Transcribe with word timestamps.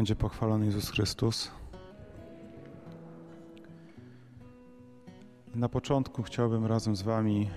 będzie 0.00 0.16
pochwalony 0.16 0.66
Jezus 0.66 0.90
Chrystus. 0.90 1.50
Na 5.54 5.68
początku 5.68 6.22
chciałbym 6.22 6.66
razem 6.66 6.96
z 6.96 7.02
Wami 7.02 7.50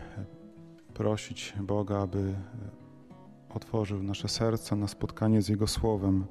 prosić 0.93 1.53
Boga, 1.61 1.99
aby 1.99 2.35
otworzył 3.49 4.03
nasze 4.03 4.27
serca 4.27 4.75
na 4.75 4.88
spotkanie 4.88 5.41
z 5.41 5.49
Jego 5.49 5.67
Słowem, 5.67 6.25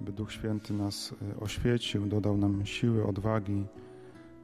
by 0.00 0.12
Duch 0.12 0.32
Święty 0.32 0.74
nas 0.74 1.14
oświecił, 1.40 2.06
dodał 2.06 2.36
nam 2.36 2.66
siły, 2.66 3.06
odwagi 3.06 3.66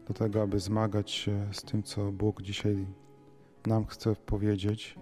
do 0.09 0.15
tego, 0.15 0.43
aby 0.43 0.61
zmagać 0.61 1.11
się 1.11 1.49
z 1.53 1.63
tym, 1.63 1.83
co 1.83 2.13
Bóg 2.13 2.43
dzisiaj 2.43 2.87
nam 3.67 3.87
chce 3.87 4.17
powiedzieć. 4.17 4.99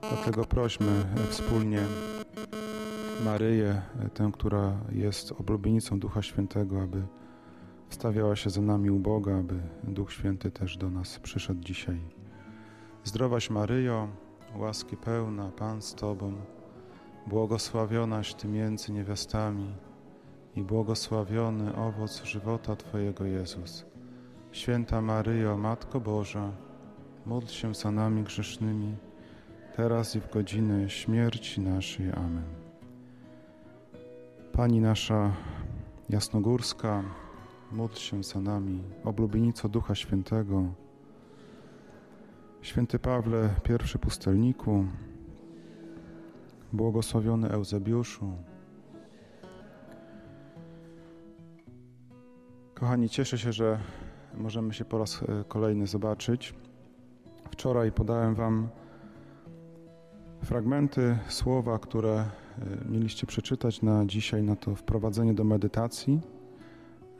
Dlatego 0.00 0.44
prośmy 0.44 1.04
wspólnie 1.30 1.80
Maryję, 3.24 3.82
tę, 4.14 4.30
która 4.32 4.72
jest 4.92 5.32
oblubienicą 5.32 6.00
Ducha 6.00 6.22
Świętego, 6.22 6.82
aby 6.82 7.02
stawiała 7.90 8.36
się 8.36 8.50
za 8.50 8.62
nami 8.62 8.90
u 8.90 8.98
Boga, 8.98 9.38
aby 9.38 9.60
Duch 9.84 10.12
Święty 10.12 10.50
też 10.50 10.76
do 10.76 10.90
nas 10.90 11.18
przyszedł 11.18 11.60
dzisiaj. 11.60 12.00
Zdrowaś 13.04 13.50
Maryjo, 13.50 14.08
łaski 14.56 14.96
pełna, 14.96 15.50
Pan 15.50 15.82
z 15.82 15.94
Tobą, 15.94 16.32
błogosławionaś 17.26 18.34
Ty 18.34 18.48
między 18.48 18.92
niewiastami 18.92 19.74
i 20.56 20.62
błogosławiony 20.62 21.76
owoc 21.76 22.24
żywota 22.24 22.76
Twojego 22.76 23.24
Jezus. 23.24 23.86
Święta 24.52 25.00
Maryjo, 25.00 25.56
Matko 25.56 26.00
Boża, 26.00 26.52
módl 27.26 27.46
się 27.46 27.74
za 27.74 27.90
nami 27.90 28.22
grzesznymi, 28.22 28.96
teraz 29.76 30.16
i 30.16 30.20
w 30.20 30.30
godzinę 30.30 30.90
śmierci 30.90 31.60
naszej. 31.60 32.12
Amen. 32.12 32.57
Pani 34.58 34.80
nasza 34.80 35.32
jasnogórska, 36.08 37.02
módl 37.72 37.94
się 37.94 38.22
za 38.22 38.40
nami, 38.40 38.82
oblubienico 39.04 39.68
Ducha 39.68 39.94
Świętego, 39.94 40.64
Święty 42.62 42.98
Pawle, 42.98 43.54
pierwszy 43.62 43.98
pustelniku, 43.98 44.84
błogosławiony 46.72 47.48
Eusebiuszu. 47.50 48.32
Kochani, 52.74 53.08
cieszę 53.08 53.38
się, 53.38 53.52
że 53.52 53.78
możemy 54.34 54.74
się 54.74 54.84
po 54.84 54.98
raz 54.98 55.22
e, 55.22 55.44
kolejny 55.48 55.86
zobaczyć. 55.86 56.54
Wczoraj 57.50 57.92
podałem 57.92 58.34
Wam 58.34 58.68
fragmenty 60.42 61.18
słowa, 61.28 61.78
które 61.78 62.24
mieliście 62.88 63.26
przeczytać 63.26 63.82
na 63.82 64.06
dzisiaj, 64.06 64.42
na 64.42 64.56
to 64.56 64.74
wprowadzenie 64.74 65.34
do 65.34 65.44
medytacji. 65.44 66.20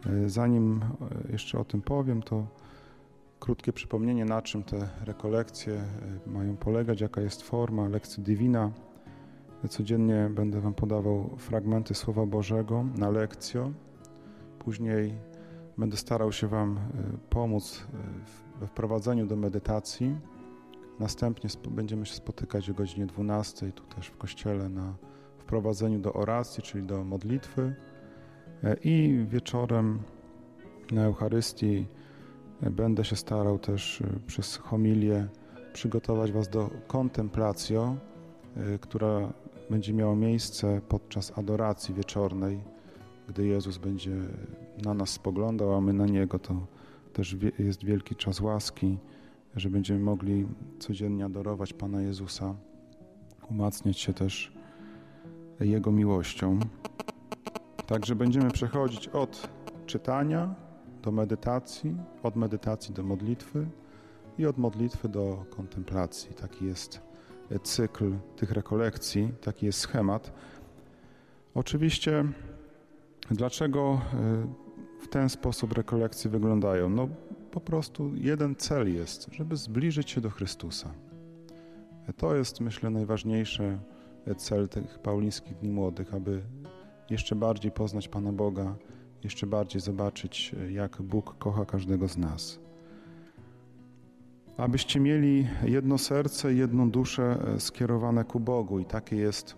E, 0.06 0.28
zanim 0.28 0.80
jeszcze 1.32 1.58
o 1.58 1.64
tym 1.64 1.82
powiem, 1.82 2.22
to 2.22 2.46
krótkie 3.40 3.72
przypomnienie, 3.72 4.24
na 4.24 4.42
czym 4.42 4.62
te 4.62 4.88
rekolekcje 5.04 5.82
mają 6.26 6.56
polegać, 6.56 7.00
jaka 7.00 7.20
jest 7.20 7.42
forma 7.42 7.88
lekcji 7.88 8.22
Divina. 8.22 8.70
Codziennie 9.68 10.30
będę 10.34 10.60
Wam 10.60 10.74
podawał 10.74 11.36
fragmenty 11.38 11.94
Słowa 11.94 12.26
Bożego 12.26 12.84
na 12.96 13.10
lekcjo. 13.10 13.72
Później 14.58 15.14
Będę 15.78 15.96
starał 15.96 16.32
się 16.32 16.48
Wam 16.48 16.78
e, 16.78 16.80
pomóc 17.30 17.86
e, 18.56 18.60
we 18.60 18.66
wprowadzeniu 18.66 19.26
do 19.26 19.36
medytacji. 19.36 20.16
Następnie 20.98 21.50
będziemy 21.70 22.06
się 22.06 22.14
spotykać 22.14 22.70
o 22.70 22.74
godzinie 22.74 23.06
12 23.06 23.72
tu 23.72 23.84
też 23.84 24.06
w 24.06 24.16
kościele 24.16 24.68
na 24.68 24.94
wprowadzeniu 25.48 25.98
do 25.98 26.12
oracji, 26.12 26.62
czyli 26.62 26.84
do 26.84 27.04
modlitwy. 27.04 27.74
E, 28.64 28.76
I 28.84 29.26
wieczorem 29.28 29.98
na 30.92 31.04
Eucharystii 31.04 31.86
będę 32.62 33.04
się 33.04 33.16
starał 33.16 33.58
też 33.58 34.02
przez 34.26 34.56
homilię 34.56 35.28
przygotować 35.72 36.32
Was 36.32 36.48
do 36.48 36.70
kontemplacjo, 36.86 37.96
która 38.80 39.32
będzie 39.70 39.92
miała 39.94 40.14
miejsce 40.14 40.80
podczas 40.88 41.38
adoracji 41.38 41.94
wieczornej 41.94 42.60
gdy 43.28 43.46
Jezus 43.46 43.78
będzie 43.78 44.16
na 44.84 44.94
nas 44.94 45.10
spoglądał, 45.10 45.74
a 45.74 45.80
my 45.80 45.92
na 45.92 46.06
Niego, 46.06 46.38
to 46.38 46.66
też 47.12 47.36
jest 47.58 47.84
wielki 47.84 48.16
czas 48.16 48.40
łaski, 48.40 48.98
że 49.56 49.70
będziemy 49.70 50.00
mogli 50.00 50.46
codziennie 50.78 51.24
adorować 51.24 51.72
Pana 51.72 52.02
Jezusa, 52.02 52.54
umacniać 53.50 53.98
się 53.98 54.12
też 54.12 54.52
Jego 55.60 55.92
miłością. 55.92 56.58
Także 57.86 58.16
będziemy 58.16 58.50
przechodzić 58.50 59.08
od 59.08 59.48
czytania 59.86 60.54
do 61.02 61.12
medytacji, 61.12 61.96
od 62.22 62.36
medytacji 62.36 62.94
do 62.94 63.02
modlitwy 63.02 63.66
i 64.38 64.46
od 64.46 64.58
modlitwy 64.58 65.08
do 65.08 65.44
kontemplacji. 65.50 66.34
Taki 66.34 66.64
jest 66.64 67.00
cykl 67.62 68.12
tych 68.36 68.50
rekolekcji, 68.50 69.32
taki 69.40 69.66
jest 69.66 69.78
schemat. 69.78 70.32
Oczywiście 71.54 72.24
Dlaczego 73.30 74.00
e, 74.14 74.46
w 75.00 75.08
ten 75.08 75.28
sposób 75.28 75.72
rekolekcje 75.72 76.30
wyglądają? 76.30 76.88
No 76.88 77.08
po 77.50 77.60
prostu 77.60 78.12
jeden 78.14 78.56
cel 78.56 78.94
jest, 78.94 79.28
żeby 79.32 79.56
zbliżyć 79.56 80.10
się 80.10 80.20
do 80.20 80.30
Chrystusa. 80.30 80.90
To 82.16 82.34
jest, 82.34 82.60
myślę, 82.60 82.90
najważniejszy 82.90 83.78
cel 84.34 84.68
tych 84.68 84.98
paulińskich 84.98 85.56
dni 85.56 85.70
młodych, 85.70 86.14
aby 86.14 86.42
jeszcze 87.10 87.36
bardziej 87.36 87.72
poznać 87.72 88.08
Pana 88.08 88.32
Boga, 88.32 88.74
jeszcze 89.24 89.46
bardziej 89.46 89.80
zobaczyć, 89.80 90.54
jak 90.70 91.02
Bóg 91.02 91.38
kocha 91.38 91.64
każdego 91.64 92.08
z 92.08 92.16
nas. 92.16 92.58
Abyście 94.56 95.00
mieli 95.00 95.48
jedno 95.62 95.98
serce 95.98 96.54
jedną 96.54 96.90
duszę 96.90 97.38
skierowane 97.58 98.24
ku 98.24 98.40
Bogu, 98.40 98.78
i 98.78 98.84
takie 98.84 99.16
jest 99.16 99.56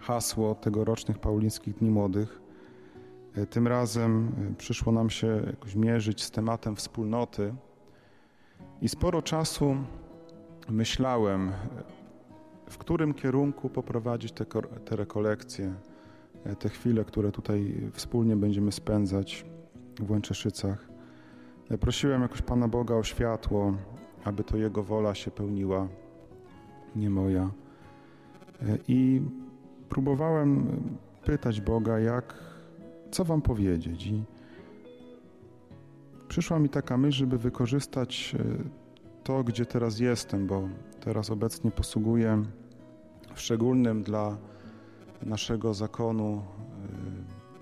hasło 0.00 0.54
tegorocznych 0.54 1.18
paulińskich 1.18 1.74
dni 1.74 1.90
młodych. 1.90 2.40
E, 3.34 3.46
tym 3.46 3.66
razem 3.68 4.32
e, 4.52 4.54
przyszło 4.54 4.92
nam 4.92 5.10
się 5.10 5.42
jakoś 5.46 5.74
mierzyć 5.74 6.24
z 6.24 6.30
tematem 6.30 6.76
wspólnoty 6.76 7.54
i 8.82 8.88
sporo 8.88 9.22
czasu 9.22 9.76
myślałem, 10.68 11.48
e, 11.48 11.54
w 12.70 12.78
którym 12.78 13.14
kierunku 13.14 13.68
poprowadzić 13.68 14.32
te, 14.32 14.44
te 14.84 14.96
rekolekcje, 14.96 15.74
te 16.58 16.68
chwile, 16.68 17.04
które 17.04 17.32
tutaj 17.32 17.90
wspólnie 17.92 18.36
będziemy 18.36 18.72
spędzać 18.72 19.44
w 20.00 20.10
Łęczeszycach. 20.10 20.88
Prosiłem 21.80 22.22
jakoś 22.22 22.42
Pana 22.42 22.68
Boga 22.68 22.94
o 22.94 23.02
światło, 23.02 23.74
aby 24.24 24.44
to 24.44 24.56
Jego 24.56 24.82
wola 24.82 25.14
się 25.14 25.30
pełniła, 25.30 25.88
nie 26.96 27.10
moja. 27.10 27.50
I 28.88 29.22
próbowałem 29.88 30.66
pytać 31.24 31.60
Boga, 31.60 31.98
jak 31.98 32.34
co 33.10 33.24
Wam 33.24 33.42
powiedzieć. 33.42 34.06
I 34.06 34.24
przyszła 36.28 36.58
mi 36.58 36.68
taka 36.68 36.96
myśl, 36.96 37.18
żeby 37.18 37.38
wykorzystać 37.38 38.36
e, 38.38 38.44
to, 39.24 39.44
gdzie 39.44 39.66
teraz 39.66 40.00
jestem, 40.00 40.46
bo 40.46 40.68
teraz 41.00 41.30
obecnie 41.30 41.70
posługuję 41.70 42.42
szczególnym 43.40 44.02
dla 44.02 44.36
naszego 45.22 45.74
zakonu 45.74 46.42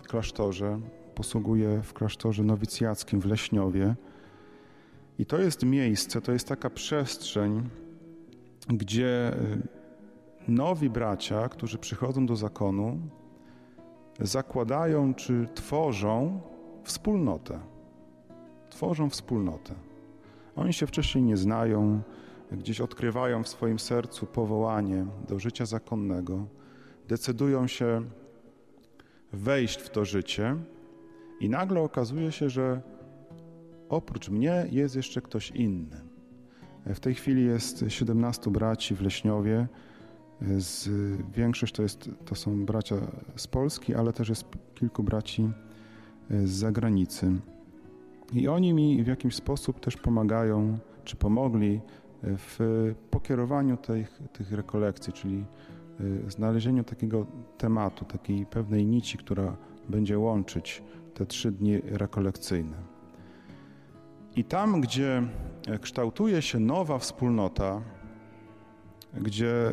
e, 0.02 0.08
klasztorze. 0.08 0.80
Posługuję 1.14 1.82
w 1.82 1.92
klasztorze 1.92 2.44
nowicjackim 2.44 3.20
w 3.20 3.26
Leśniowie. 3.26 3.94
I 5.18 5.26
to 5.26 5.38
jest 5.38 5.64
miejsce, 5.64 6.20
to 6.20 6.32
jest 6.32 6.48
taka 6.48 6.70
przestrzeń, 6.70 7.68
gdzie 8.68 9.32
e, 9.32 9.36
nowi 10.48 10.90
bracia, 10.90 11.48
którzy 11.48 11.78
przychodzą 11.78 12.26
do 12.26 12.36
zakonu, 12.36 12.98
zakładają 14.20 15.14
czy 15.14 15.48
tworzą 15.54 16.40
wspólnotę. 16.84 17.58
Tworzą 18.70 19.10
wspólnotę. 19.10 19.74
Oni 20.56 20.72
się 20.72 20.86
wcześniej 20.86 21.24
nie 21.24 21.36
znają, 21.36 22.02
gdzieś 22.52 22.80
odkrywają 22.80 23.42
w 23.42 23.48
swoim 23.48 23.78
sercu 23.78 24.26
powołanie 24.26 25.06
do 25.28 25.38
życia 25.38 25.66
zakonnego, 25.66 26.46
decydują 27.08 27.66
się 27.66 28.02
wejść 29.32 29.80
w 29.80 29.90
to 29.90 30.04
życie 30.04 30.56
i 31.40 31.48
nagle 31.48 31.80
okazuje 31.80 32.32
się, 32.32 32.50
że 32.50 32.82
oprócz 33.88 34.28
mnie 34.28 34.66
jest 34.70 34.96
jeszcze 34.96 35.20
ktoś 35.20 35.50
inny. 35.50 36.00
W 36.86 37.00
tej 37.00 37.14
chwili 37.14 37.44
jest 37.44 37.84
17 37.88 38.50
braci 38.50 38.94
w 38.94 39.02
Leśniowie, 39.02 39.68
z, 40.58 40.88
większość 41.32 41.74
to, 41.74 41.82
jest, 41.82 42.10
to 42.24 42.34
są 42.34 42.66
bracia 42.66 42.96
z 43.36 43.46
Polski, 43.46 43.94
ale 43.94 44.12
też 44.12 44.28
jest 44.28 44.44
kilku 44.74 45.02
braci 45.02 45.50
z 46.30 46.50
zagranicy. 46.50 47.32
I 48.32 48.48
oni 48.48 48.74
mi 48.74 49.04
w 49.04 49.06
jakiś 49.06 49.34
sposób 49.34 49.80
też 49.80 49.96
pomagają, 49.96 50.78
czy 51.04 51.16
pomogli 51.16 51.80
w 52.22 52.58
pokierowaniu 53.10 53.76
tych, 53.76 54.20
tych 54.32 54.52
rekolekcji, 54.52 55.12
czyli 55.12 55.44
znalezieniu 56.28 56.84
takiego 56.84 57.26
tematu, 57.58 58.04
takiej 58.04 58.46
pewnej 58.46 58.86
nici, 58.86 59.18
która 59.18 59.56
będzie 59.88 60.18
łączyć 60.18 60.82
te 61.14 61.26
trzy 61.26 61.52
dni 61.52 61.80
rekolekcyjne. 61.84 62.76
I 64.36 64.44
tam, 64.44 64.80
gdzie 64.80 65.22
kształtuje 65.80 66.42
się 66.42 66.58
nowa 66.58 66.98
wspólnota, 66.98 67.82
gdzie 69.20 69.72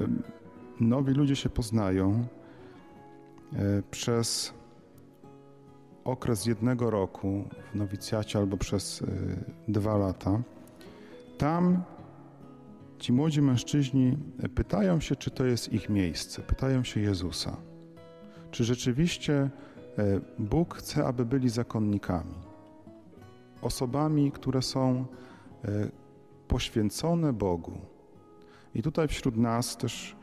nowi 0.79 1.13
ludzie 1.13 1.35
się 1.35 1.49
poznają 1.49 2.27
e, 3.53 3.83
przez 3.91 4.53
okres 6.03 6.45
jednego 6.45 6.89
roku 6.89 7.43
w 7.71 7.75
nowicjacie 7.75 8.39
albo 8.39 8.57
przez 8.57 9.01
e, 9.01 9.05
dwa 9.67 9.97
lata, 9.97 10.41
tam 11.37 11.83
ci 12.99 13.13
młodzi 13.13 13.41
mężczyźni 13.41 14.17
pytają 14.55 14.99
się, 14.99 15.15
czy 15.15 15.31
to 15.31 15.45
jest 15.45 15.73
ich 15.73 15.89
miejsce, 15.89 16.41
pytają 16.41 16.83
się 16.83 17.01
Jezusa. 17.01 17.57
Czy 18.51 18.63
rzeczywiście 18.63 19.33
e, 19.33 19.49
Bóg 20.39 20.75
chce, 20.75 21.05
aby 21.05 21.25
byli 21.25 21.49
zakonnikami, 21.49 22.35
osobami, 23.61 24.31
które 24.31 24.61
są 24.61 25.05
poświęcone 26.47 27.33
Bogu, 27.33 27.77
i 28.75 28.81
tutaj 28.81 29.07
wśród 29.07 29.37
nas 29.37 29.77
też 29.77 30.15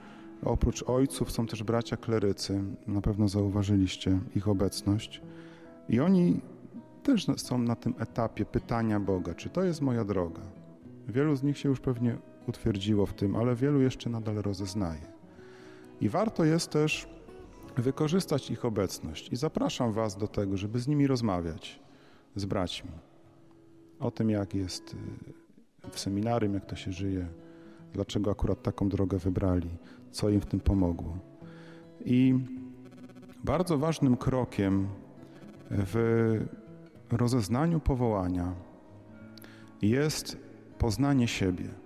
oprócz 0.45 0.83
ojców 0.83 1.33
są 1.33 1.47
też 1.47 1.63
bracia 1.63 1.97
klerycy. 1.97 2.63
Na 2.87 3.01
pewno 3.01 3.29
zauważyliście 3.29 4.19
ich 4.37 4.49
obecność. 4.49 5.23
I 5.89 6.01
oni 6.01 6.41
też 7.03 7.27
są 7.37 7.59
na 7.59 7.77
tym 7.77 7.95
etapie 7.99 8.45
pytania 8.45 9.01
Boga, 9.01 9.35
czy 9.35 9.49
to 9.49 9.63
jest 9.63 9.81
moja 9.81 10.05
droga. 10.05 10.43
Wielu 11.09 11.37
z 11.37 11.43
nich 11.43 11.59
się 11.59 11.69
już 11.69 11.81
pewnie 11.81 12.17
utwierdziło 12.47 13.07
w 13.07 13.15
tym, 13.15 13.37
ale 13.37 13.55
wielu 13.55 13.81
jeszcze 13.81 14.11
nadal 14.11 14.35
rozeznaje. 14.35 15.13
I 16.01 16.09
warto 16.09 16.45
jest 16.45 16.71
też 16.71 17.09
wykorzystać 17.77 18.51
ich 18.51 18.65
obecność. 18.65 19.33
I 19.33 19.37
zapraszam 19.37 19.93
Was 19.93 20.17
do 20.17 20.29
tego, 20.29 20.57
żeby 20.57 20.79
z 20.79 20.89
nimi 20.89 21.07
rozmawiać, 21.07 21.81
z 22.37 22.45
braćmi, 22.45 22.91
o 24.01 24.11
tym, 24.11 24.31
jak 24.31 24.55
jest 24.55 24.95
y, 24.95 25.91
w 25.91 25.99
seminarium, 25.99 26.55
jak 26.55 26.67
to 26.67 26.77
się 26.77 26.93
żyje, 26.93 27.27
dlaczego 27.93 28.31
akurat 28.31 28.63
taką 28.63 28.89
drogę 28.89 29.19
wybrali, 29.19 29.71
co 30.11 30.31
im 30.31 30.41
w 30.41 30.47
tym 30.47 30.61
pomogło. 30.61 31.19
I 32.05 32.35
bardzo 33.45 33.79
ważnym 33.79 34.17
krokiem 34.17 34.89
w 35.71 36.45
rozeznaniu 37.11 37.81
powołania 37.81 38.55
jest 39.83 40.37
poznanie 40.79 41.29
siebie. 41.29 41.82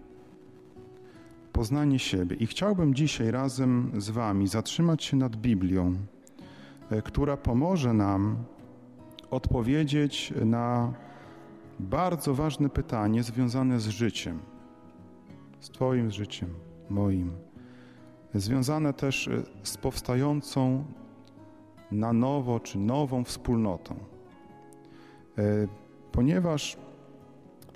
Poznanie 1.56 1.98
siebie. 1.98 2.36
I 2.36 2.46
chciałbym 2.46 2.94
dzisiaj 2.94 3.30
razem 3.30 3.92
z 3.96 4.10
Wami 4.10 4.48
zatrzymać 4.48 5.04
się 5.04 5.16
nad 5.16 5.36
Biblią, 5.36 5.94
e, 6.90 7.02
która 7.02 7.36
pomoże 7.36 7.92
nam 7.92 8.36
odpowiedzieć 9.30 10.32
na 10.44 10.92
bardzo 11.80 12.34
ważne 12.34 12.68
pytanie 12.68 13.22
związane 13.22 13.80
z 13.80 13.88
życiem 13.88 14.38
z 15.60 15.70
Twoim 15.70 16.10
życiem, 16.10 16.54
moim, 16.90 17.32
związane 18.34 18.92
też 18.92 19.28
e, 19.28 19.42
z 19.62 19.76
powstającą 19.76 20.84
na 21.90 22.12
nowo 22.12 22.60
czy 22.60 22.78
nową 22.78 23.24
wspólnotą. 23.24 23.94
E, 25.38 25.42
ponieważ 26.12 26.76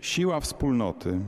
siła 0.00 0.40
wspólnoty 0.40 1.20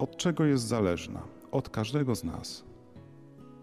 od 0.00 0.16
czego 0.16 0.44
jest 0.44 0.64
zależna? 0.64 1.22
Od 1.50 1.68
każdego 1.68 2.14
z 2.14 2.24
nas. 2.24 2.64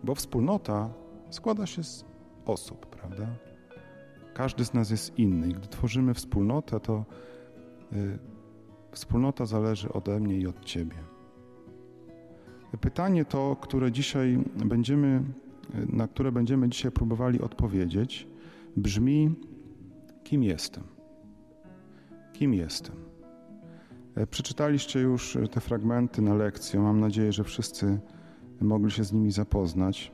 Bo 0.04 0.16
wspólnota 0.16 0.89
składa 1.30 1.66
się 1.66 1.84
z 1.84 2.06
osób, 2.45 2.86
prawda? 2.86 3.28
Każdy 4.34 4.66
z 4.66 4.74
nas 4.74 4.89
jest 4.89 5.19
inny. 5.19 5.50
I 5.50 5.54
gdy 5.54 5.68
tworzymy 5.68 6.13
wspólnotę, 6.13 6.80
to 6.80 7.06
y, 7.94 8.19
wspólnota 8.92 9.45
zależy 9.45 9.94
ode 9.94 10.19
mnie 10.19 10.38
i 10.38 10.48
od 10.48 10.66
Ciebie. 10.66 10.95
Pytanie 12.81 13.25
to, 13.25 13.57
które 13.62 13.92
dzisiaj 13.92 14.40
będziemy, 14.66 15.24
na 15.90 16.07
które 16.07 16.31
będziemy 16.31 16.69
dzisiaj 16.69 16.92
próbowali 16.92 17.42
odpowiedzieć, 17.42 18.28
brzmi: 18.75 19.36
kim 20.24 20.44
jestem? 20.44 20.83
Kim 22.33 22.54
jestem? 22.54 23.06
E, 24.18 24.28
przeczytaliście 24.28 25.00
już 25.00 25.38
te 25.52 25.62
fragmenty 25.62 26.22
na 26.22 26.34
lekcję. 26.34 26.80
Mam 26.80 27.00
nadzieję, 27.00 27.34
że 27.34 27.44
wszyscy 27.44 28.00
mogli 28.62 28.92
się 28.92 29.04
z 29.04 29.14
nimi 29.14 29.31
zapoznać, 29.31 30.12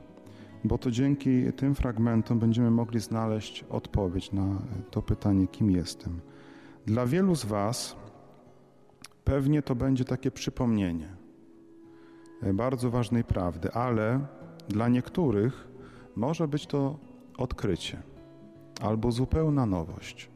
bo 0.64 0.78
to 0.78 0.90
dzięki 0.90 1.52
tym 1.52 1.74
fragmentom 1.74 2.38
będziemy 2.38 2.70
mogli 2.70 3.00
znaleźć 3.00 3.64
odpowiedź 3.70 4.32
na 4.32 4.58
to 4.90 5.02
pytanie, 5.02 5.46
kim 5.46 5.70
jestem. 5.70 6.20
Dla 6.86 7.06
wielu 7.06 7.34
z 7.34 7.44
Was 7.44 7.96
pewnie 9.24 9.62
to 9.62 9.74
będzie 9.74 10.04
takie 10.04 10.30
przypomnienie 10.30 11.24
E, 12.44 12.54
bardzo 12.54 12.90
ważnej 12.90 13.24
prawdy, 13.24 13.72
ale 13.72 14.20
dla 14.68 14.88
niektórych 14.88 15.68
może 16.16 16.48
być 16.48 16.66
to 16.66 16.98
odkrycie 17.38 18.02
albo 18.80 19.12
zupełna 19.12 19.66
nowość. 19.66 20.30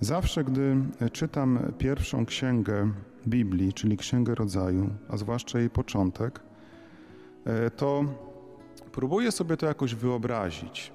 Zawsze, 0.00 0.44
gdy 0.44 0.76
czytam 1.12 1.72
pierwszą 1.78 2.26
księgę 2.26 2.90
Biblii, 3.26 3.72
czyli 3.72 3.96
Księgę 3.96 4.34
Rodzaju, 4.34 4.90
a 5.08 5.16
zwłaszcza 5.16 5.58
jej 5.58 5.70
początek, 5.70 6.40
e, 7.44 7.70
to 7.70 8.04
próbuję 8.92 9.32
sobie 9.32 9.56
to 9.56 9.66
jakoś 9.66 9.94
wyobrazić. 9.94 10.92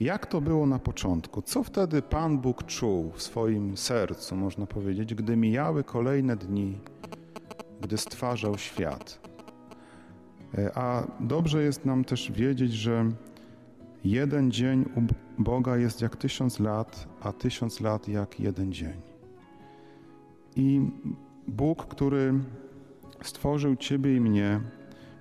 Jak 0.00 0.26
to 0.26 0.40
było 0.40 0.66
na 0.66 0.78
początku? 0.78 1.42
Co 1.42 1.62
wtedy 1.62 2.02
Pan 2.02 2.38
Bóg 2.38 2.66
czuł 2.66 3.12
w 3.12 3.22
swoim 3.22 3.76
sercu, 3.76 4.36
można 4.36 4.66
powiedzieć, 4.66 5.14
gdy 5.14 5.36
mijały 5.36 5.84
kolejne 5.84 6.36
dni 6.36 6.78
gdy 7.84 7.98
stwarzał 7.98 8.58
świat. 8.58 9.18
E, 10.58 10.78
a 10.78 11.06
dobrze 11.20 11.62
jest 11.62 11.84
nam 11.84 12.04
też 12.04 12.32
wiedzieć, 12.32 12.72
że 12.72 13.10
jeden 14.04 14.50
dzień 14.50 14.84
Boga 15.38 15.76
jest 15.76 16.00
jak 16.00 16.16
tysiąc 16.16 16.60
lat, 16.60 17.08
a 17.20 17.32
tysiąc 17.32 17.80
lat 17.80 18.08
jak 18.08 18.40
jeden 18.40 18.72
dzień. 18.72 19.00
I 20.56 20.80
Bóg, 21.48 21.86
który 21.86 22.34
stworzył 23.22 23.76
Ciebie 23.76 24.16
i 24.16 24.20
mnie, 24.20 24.60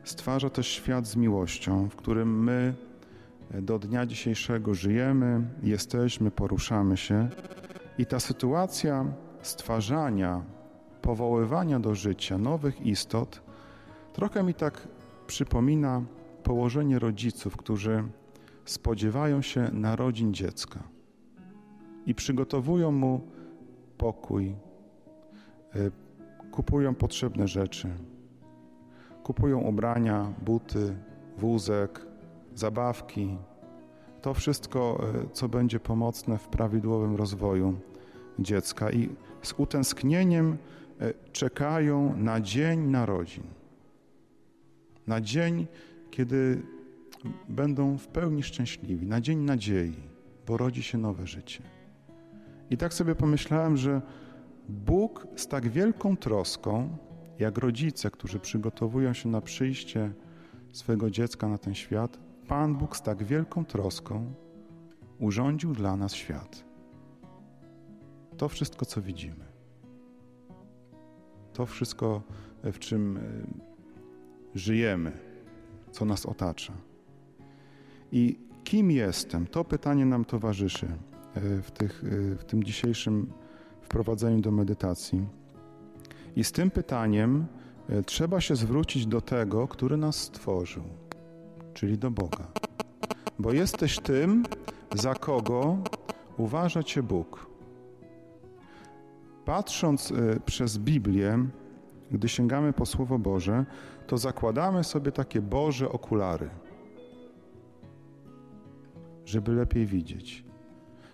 stwarza 0.03 0.49
też 0.49 0.67
świat 0.67 1.07
z 1.07 1.15
miłością, 1.15 1.89
w 1.89 1.95
którym 1.95 2.43
my 2.43 2.73
do 3.61 3.79
dnia 3.79 4.05
dzisiejszego 4.05 4.73
żyjemy, 4.73 5.41
jesteśmy, 5.63 6.31
poruszamy 6.31 6.97
się. 6.97 7.29
I 7.97 8.05
ta 8.05 8.19
sytuacja 8.19 9.05
stwarzania 9.41 10.41
powoływania 11.01 11.79
do 11.79 11.95
życia 11.95 12.37
nowych 12.37 12.85
istot, 12.85 13.41
trochę 14.13 14.43
mi 14.43 14.53
tak 14.53 14.87
przypomina 15.27 16.01
położenie 16.43 16.99
rodziców, 16.99 17.57
którzy 17.57 18.03
spodziewają 18.65 19.41
się 19.41 19.69
narodzin 19.73 20.33
dziecka 20.33 20.83
i 22.05 22.15
przygotowują 22.15 22.91
mu 22.91 23.21
pokój, 23.97 24.55
y, 25.75 25.91
kupują 26.51 26.95
potrzebne 26.95 27.47
rzeczy, 27.47 27.89
kupują 29.23 29.59
ubrania, 29.59 30.33
buty, 30.45 30.95
wózek, 31.37 32.05
zabawki. 32.55 33.37
To 34.21 34.33
wszystko, 34.33 35.03
y, 35.25 35.29
co 35.33 35.49
będzie 35.49 35.79
pomocne 35.79 36.37
w 36.37 36.47
prawidłowym 36.47 37.15
rozwoju 37.15 37.79
dziecka 38.39 38.91
i 38.91 39.09
z 39.41 39.53
utęsknieniem 39.57 40.57
E, 41.03 41.13
czekają 41.31 42.15
na 42.17 42.41
dzień 42.41 42.79
narodzin, 42.79 43.43
na 45.07 45.21
dzień, 45.21 45.67
kiedy 46.11 46.61
będą 47.49 47.97
w 47.97 48.07
pełni 48.07 48.43
szczęśliwi, 48.43 49.07
na 49.07 49.21
dzień 49.21 49.39
nadziei, 49.39 49.95
bo 50.47 50.57
rodzi 50.57 50.83
się 50.83 50.97
nowe 50.97 51.27
życie. 51.27 51.63
I 52.69 52.77
tak 52.77 52.93
sobie 52.93 53.15
pomyślałem, 53.15 53.77
że 53.77 54.01
Bóg 54.69 55.27
z 55.35 55.47
tak 55.47 55.69
wielką 55.69 56.17
troską, 56.17 56.97
jak 57.39 57.57
rodzice, 57.57 58.11
którzy 58.11 58.39
przygotowują 58.39 59.13
się 59.13 59.29
na 59.29 59.41
przyjście 59.41 60.13
swojego 60.71 61.09
dziecka 61.09 61.47
na 61.47 61.57
ten 61.57 61.75
świat, 61.75 62.19
Pan 62.47 62.75
Bóg 62.75 62.97
z 62.97 63.01
tak 63.01 63.23
wielką 63.23 63.65
troską 63.65 64.33
urządził 65.19 65.73
dla 65.73 65.95
nas 65.95 66.13
świat. 66.13 66.65
To 68.37 68.49
wszystko, 68.49 68.85
co 68.85 69.01
widzimy 69.01 69.53
to 71.53 71.65
wszystko, 71.65 72.21
w 72.63 72.79
czym 72.79 73.17
e, 73.17 73.21
żyjemy, 74.55 75.11
co 75.91 76.05
nas 76.05 76.25
otacza. 76.25 76.73
I 78.15 78.39
kim 78.63 78.91
jestem? 78.91 79.47
To 79.47 79.63
pytanie 79.63 80.05
nam 80.05 80.25
towarzyszy 80.25 80.85
e, 80.85 81.61
w, 81.61 81.71
tych, 81.71 82.03
e, 82.03 82.35
w 82.35 82.43
tym 82.45 82.63
dzisiejszym 82.63 83.33
wprowadzeniu 83.81 84.41
do 84.41 84.51
medytacji. 84.51 85.27
I 86.35 86.43
z 86.43 86.51
tym 86.51 86.71
pytaniem 86.71 87.45
e, 87.89 88.03
trzeba 88.03 88.41
się 88.41 88.55
zwrócić 88.55 89.07
do 89.07 89.21
tego, 89.21 89.67
który 89.67 89.97
nas 89.97 90.15
stworzył, 90.15 90.83
czyli 91.73 91.97
do 91.97 92.11
Boga. 92.11 92.47
Bo 93.39 93.53
jesteś 93.53 93.99
tym, 93.99 94.45
za 94.95 95.15
kogo 95.15 95.77
uważa 96.37 96.83
Cię 96.83 97.03
Bóg. 97.03 97.47
Patrząc 99.45 100.13
przez 100.45 100.77
Biblię, 100.77 101.45
gdy 102.11 102.29
sięgamy 102.29 102.73
po 102.73 102.85
Słowo 102.85 103.19
Boże, 103.19 103.65
to 104.07 104.17
zakładamy 104.17 104.83
sobie 104.83 105.11
takie 105.11 105.41
Boże 105.41 105.89
okulary, 105.89 106.49
żeby 109.33 109.51
lepiej 109.51 109.85
widzieć. 109.85 110.43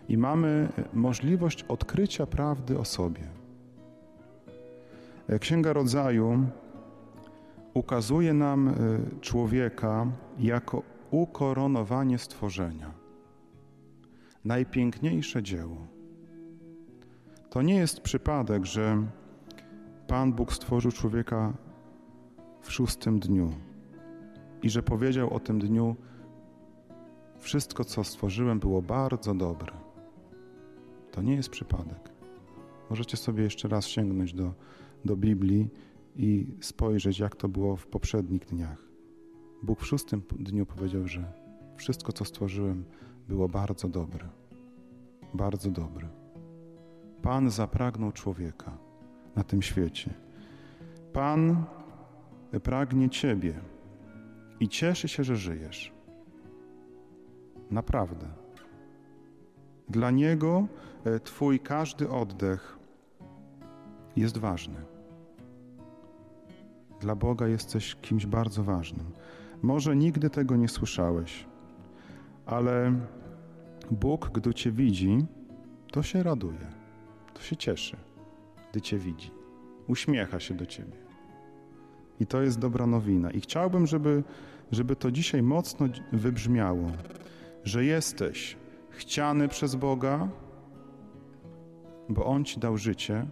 I 0.09 0.17
mamy 0.17 0.69
możliwość 0.93 1.63
odkrycia 1.63 2.25
prawdy 2.25 2.79
o 2.79 2.85
sobie. 2.85 3.27
Księga 5.39 5.73
Rodzaju 5.73 6.45
ukazuje 7.73 8.33
nam 8.33 8.67
e, 8.67 8.73
człowieka 9.21 10.07
jako 10.39 10.83
ukoronowanie 11.11 12.17
stworzenia. 12.17 12.91
Najpiękniejsze 14.45 15.43
dzieło. 15.43 15.87
To 17.49 17.61
nie 17.61 17.75
jest 17.75 18.01
przypadek, 18.01 18.65
że 18.65 19.03
Pan 20.07 20.33
Bóg 20.33 20.53
stworzył 20.53 20.91
człowieka 20.91 21.53
w 22.61 22.71
szóstym 22.71 23.19
dniu 23.19 23.51
i 24.63 24.69
że 24.69 24.83
powiedział 24.83 25.33
o 25.33 25.39
tym 25.39 25.59
dniu: 25.59 25.95
Wszystko, 27.39 27.85
co 27.85 28.03
stworzyłem, 28.03 28.59
było 28.59 28.81
bardzo 28.81 29.33
dobre. 29.33 29.73
To 31.11 31.21
nie 31.21 31.35
jest 31.35 31.49
przypadek. 31.49 32.11
Możecie 32.89 33.17
sobie 33.17 33.43
jeszcze 33.43 33.67
raz 33.67 33.87
sięgnąć 33.87 34.33
do, 34.33 34.53
do 35.05 35.17
Biblii 35.17 35.69
i 36.15 36.47
spojrzeć, 36.61 37.19
jak 37.19 37.35
to 37.35 37.47
było 37.47 37.75
w 37.75 37.87
poprzednich 37.87 38.45
dniach. 38.45 38.89
Bóg 39.63 39.81
w 39.81 39.85
szóstym 39.85 40.21
dniu 40.39 40.65
powiedział, 40.65 41.07
że 41.07 41.33
wszystko, 41.77 42.13
co 42.13 42.25
stworzyłem, 42.25 42.85
było 43.27 43.49
bardzo 43.49 43.87
dobre. 43.87 44.29
Bardzo 45.33 45.71
dobre. 45.71 46.07
Pan 47.21 47.49
zapragnął 47.49 48.11
człowieka 48.11 48.77
na 49.35 49.43
tym 49.43 49.61
świecie. 49.61 50.13
Pan 51.13 51.65
pragnie 52.63 53.09
Ciebie 53.09 53.59
i 54.59 54.69
cieszy 54.69 55.07
się, 55.07 55.23
że 55.23 55.35
żyjesz. 55.35 55.98
Naprawdę. 57.71 58.27
Dla 59.89 60.11
Niego 60.11 60.67
e, 61.03 61.19
Twój 61.19 61.59
każdy 61.59 62.09
oddech 62.09 62.79
jest 64.15 64.37
ważny. 64.37 64.75
Dla 66.99 67.15
Boga 67.15 67.47
jesteś 67.47 67.95
kimś 68.01 68.25
bardzo 68.25 68.63
ważnym. 68.63 69.05
Może 69.61 69.95
nigdy 69.95 70.29
tego 70.29 70.55
nie 70.55 70.67
słyszałeś, 70.67 71.45
ale 72.45 72.93
Bóg, 73.91 74.29
gdy 74.33 74.53
Cię 74.53 74.71
widzi, 74.71 75.25
to 75.91 76.03
się 76.03 76.23
raduje, 76.23 76.67
to 77.33 77.41
się 77.41 77.57
cieszy, 77.57 77.97
gdy 78.71 78.81
Cię 78.81 78.97
widzi. 78.97 79.31
Uśmiecha 79.87 80.39
się 80.39 80.53
do 80.53 80.65
Ciebie. 80.65 80.97
I 82.19 82.25
to 82.25 82.41
jest 82.41 82.59
dobra 82.59 82.87
nowina. 82.87 83.31
I 83.31 83.41
chciałbym, 83.41 83.87
żeby, 83.87 84.23
żeby 84.71 84.95
to 84.95 85.11
dzisiaj 85.11 85.43
mocno 85.43 85.87
wybrzmiało, 86.13 86.91
że 87.63 87.85
jesteś 87.85 88.57
chciany 88.89 89.47
przez 89.47 89.75
Boga, 89.75 90.29
bo 92.09 92.25
On 92.25 92.45
Ci 92.45 92.59
dał 92.59 92.77
życie. 92.77 93.25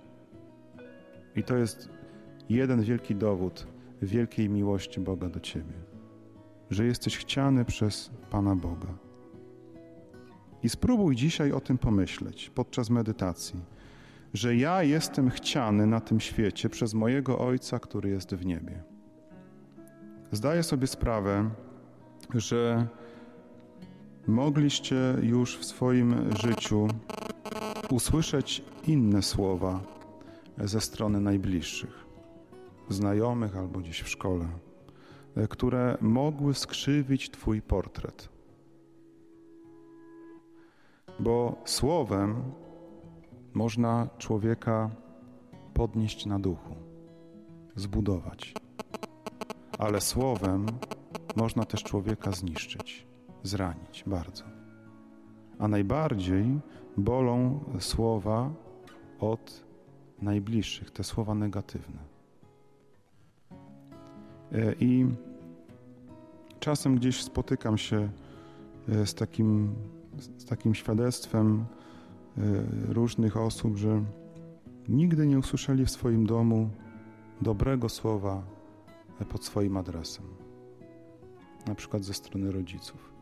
I 1.36 1.44
to 1.44 1.58
jest 1.58 1.90
jeden 2.50 2.82
wielki 2.82 3.16
dowód 3.16 3.68
wielkiej 4.02 4.50
miłości 4.50 5.00
Boga 5.00 5.30
do 5.30 5.40
Ciebie, 5.40 5.74
że 6.70 6.86
jesteś 6.86 7.18
chciany 7.18 7.66
przez 7.66 8.12
Pana 8.30 8.56
Boga. 8.56 8.88
I 10.64 10.70
spróbuj 10.70 11.16
dzisiaj 11.16 11.52
o 11.52 11.60
tym 11.60 11.78
pomyśleć 11.78 12.50
podczas 12.50 12.90
medytacji, 12.90 13.60
że 14.34 14.56
ja 14.56 14.84
jestem 14.84 15.30
chciany 15.30 15.88
na 15.88 16.00
tym 16.00 16.20
świecie 16.20 16.70
przez 16.70 16.94
mojego 16.94 17.40
Ojca, 17.40 17.80
który 17.80 18.10
jest 18.10 18.36
w 18.36 18.46
niebie. 18.46 18.84
Zdaję 20.32 20.64
sobie 20.64 20.88
sprawę, 20.88 21.50
że 22.36 22.88
mogliście 24.28 25.16
już 25.22 25.58
w 25.58 25.66
swoim 25.66 26.36
życiu 26.36 26.88
usłyszeć 27.90 28.64
inne 28.88 29.22
słowa 29.22 29.80
ze 30.58 30.82
strony 30.82 31.22
najbliższych, 31.22 32.06
znajomych 32.90 33.58
albo 33.58 33.80
gdzieś 33.80 34.02
w 34.02 34.10
szkole, 34.10 34.46
które 35.50 35.98
mogły 36.02 36.54
skrzywić 36.54 37.32
Twój 37.32 37.62
portret. 37.62 38.30
Bo 41.20 41.56
słowem 41.66 42.44
można 43.54 44.10
człowieka 44.18 44.90
podnieść 45.74 46.26
na 46.26 46.40
duchu, 46.40 46.76
zbudować, 47.76 48.54
ale 49.80 50.02
słowem 50.02 50.66
można 51.36 51.66
też 51.66 51.84
człowieka 51.84 52.32
zniszczyć, 52.32 53.07
zranić 53.44 54.04
bardzo. 54.08 54.44
A 55.60 55.68
najbardziej 55.68 56.60
bolą 56.98 57.60
słowa 57.80 58.52
od 59.20 59.64
najbliższych, 60.22 60.92
te 60.92 61.04
słowa 61.04 61.36
negatywne. 61.36 62.00
E, 64.52 64.74
I 64.80 65.06
czasem 66.60 66.96
gdzieś 66.96 67.24
spotykam 67.24 67.78
się 67.78 68.10
e, 68.90 69.06
z 69.06 69.14
takim, 69.14 69.76
z 70.38 70.46
takim 70.46 70.76
świadectwem 70.76 71.66
e, 72.38 72.42
różnych 72.94 73.38
osób, 73.38 73.78
że 73.78 74.04
nigdy 74.90 75.28
nie 75.28 75.40
usłyszeli 75.40 75.86
w 75.86 75.92
swoim 75.92 76.26
domu 76.26 76.70
dobrego 77.42 77.90
słowa 77.90 78.44
pod 79.30 79.46
swoim 79.46 79.78
adresem. 79.78 80.26
Na 81.68 81.76
przykład 81.76 82.04
ze 82.04 82.14
strony 82.14 82.52
rodziców. 82.52 83.17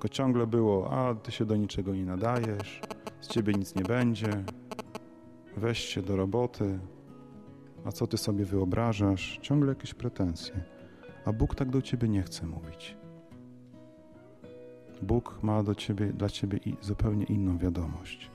Tylko 0.00 0.14
ciągle 0.14 0.46
było, 0.46 0.90
a 0.90 1.14
ty 1.14 1.32
się 1.32 1.44
do 1.44 1.56
niczego 1.56 1.94
nie 1.94 2.04
nadajesz, 2.04 2.80
z 3.20 3.28
ciebie 3.28 3.52
nic 3.52 3.74
nie 3.74 3.82
będzie, 3.82 4.44
weź 5.56 5.78
się 5.78 6.02
do 6.02 6.16
roboty, 6.16 6.78
a 7.84 7.92
co 7.92 8.06
ty 8.06 8.18
sobie 8.18 8.44
wyobrażasz? 8.44 9.38
Ciągle 9.42 9.68
jakieś 9.68 9.94
pretensje. 9.94 10.64
A 11.24 11.32
Bóg 11.32 11.54
tak 11.54 11.70
do 11.70 11.82
ciebie 11.82 12.08
nie 12.08 12.22
chce 12.22 12.46
mówić. 12.46 12.96
Bóg 15.02 15.38
ma 15.42 15.62
do 15.62 15.74
ciebie, 15.74 16.06
dla 16.06 16.28
ciebie 16.28 16.58
zupełnie 16.80 17.24
inną 17.24 17.58
wiadomość. 17.58 18.30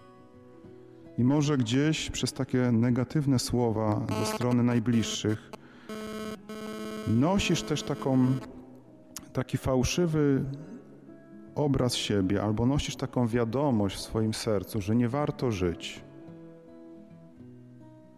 I 1.17 1.23
może 1.23 1.57
gdzieś 1.57 2.09
przez 2.09 2.33
takie 2.33 2.71
negatywne 2.71 3.39
słowa 3.39 4.05
ze 4.19 4.25
strony 4.25 4.63
najbliższych 4.63 5.51
nosisz 7.07 7.63
też 7.63 7.83
taką, 7.83 8.27
taki 9.33 9.57
fałszywy 9.57 10.45
obraz 11.55 11.95
siebie, 11.95 12.43
albo 12.43 12.65
nosisz 12.65 12.95
taką 12.95 13.27
wiadomość 13.27 13.95
w 13.95 14.01
swoim 14.01 14.33
sercu, 14.33 14.81
że 14.81 14.95
nie 14.95 15.09
warto 15.09 15.51
żyć. 15.51 16.03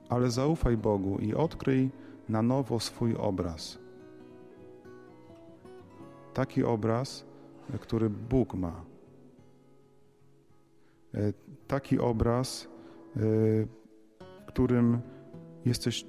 Ale 0.10 0.32
zaufaj 0.32 0.78
Bogu 0.78 1.18
i 1.18 1.34
odkryj 1.34 1.90
na 2.30 2.42
nowo 2.42 2.80
swój 2.80 3.16
obraz. 3.16 3.80
Taki 6.34 6.64
obraz, 6.64 7.26
który 7.82 8.10
Bóg 8.10 8.54
ma. 8.54 8.86
E, 11.14 11.34
taki 11.68 12.00
obraz, 12.00 12.68
e, 13.16 13.20
w 14.20 14.46
którym 14.48 15.02
jesteś 15.66 16.06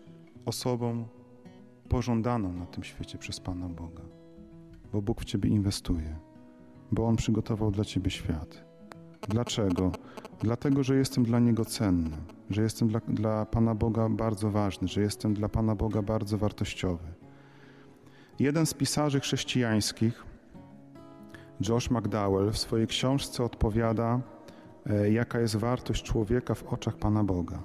osobą 0.47 1.09
pożądaną 1.89 2.53
na 2.53 2.67
tym 2.67 2.85
świecie 2.85 3.19
przez 3.19 3.41
Pana 3.41 3.69
Boga, 3.69 4.03
bo 4.93 5.03
Bóg 5.03 5.21
w 5.21 5.25
Ciebie 5.25 5.51
inwestuje 5.51 6.28
bo 6.93 7.07
On 7.07 7.17
przygotował 7.17 7.71
dla 7.71 7.85
Ciebie 7.85 8.11
świat. 8.11 8.65
Dlaczego? 9.29 9.93
Dlatego, 10.41 10.83
że 10.83 10.97
jestem 10.97 11.25
dla 11.25 11.39
Niego 11.39 11.65
cenny, 11.65 12.17
że 12.51 12.63
jestem 12.63 12.89
dla, 12.89 13.01
dla 13.09 13.47
Pana 13.47 13.75
Boga 13.75 14.09
bardzo 14.09 14.51
ważny, 14.51 14.89
że 14.89 15.01
jestem 15.01 15.35
dla 15.35 15.49
Pana 15.49 15.75
Boga 15.75 16.03
bardzo 16.03 16.39
wartościowy. 16.39 17.09
Jeden 18.39 18.67
z 18.67 18.75
pisarzy 18.75 19.21
chrześcijańskich, 19.21 20.25
Josh 21.69 21.91
McDowell, 21.91 22.51
w 22.51 22.59
swojej 22.59 22.87
książce 22.87 23.45
odpowiada, 23.45 24.21
e, 24.87 25.11
jaka 25.11 25.41
jest 25.41 25.57
wartość 25.57 26.05
człowieka 26.05 26.55
w 26.55 26.65
oczach 26.73 26.97
Pana 26.97 27.25
Boga. 27.25 27.63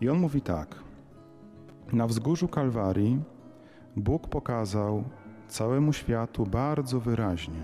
I 0.00 0.08
on 0.08 0.18
mówi 0.18 0.40
tak: 0.40 0.74
Na 1.92 2.06
wzgórzu 2.06 2.48
Kalwarii 2.48 3.20
Bóg 3.96 4.28
pokazał 4.28 5.04
całemu 5.48 5.92
światu 5.92 6.46
bardzo 6.46 7.00
wyraźnie, 7.00 7.62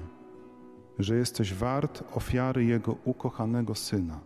że 0.99 1.17
jesteś 1.17 1.55
wart 1.55 2.05
ofiary 2.15 2.65
Jego 2.65 2.97
ukochanego 3.05 3.75
Syna, 3.75 4.21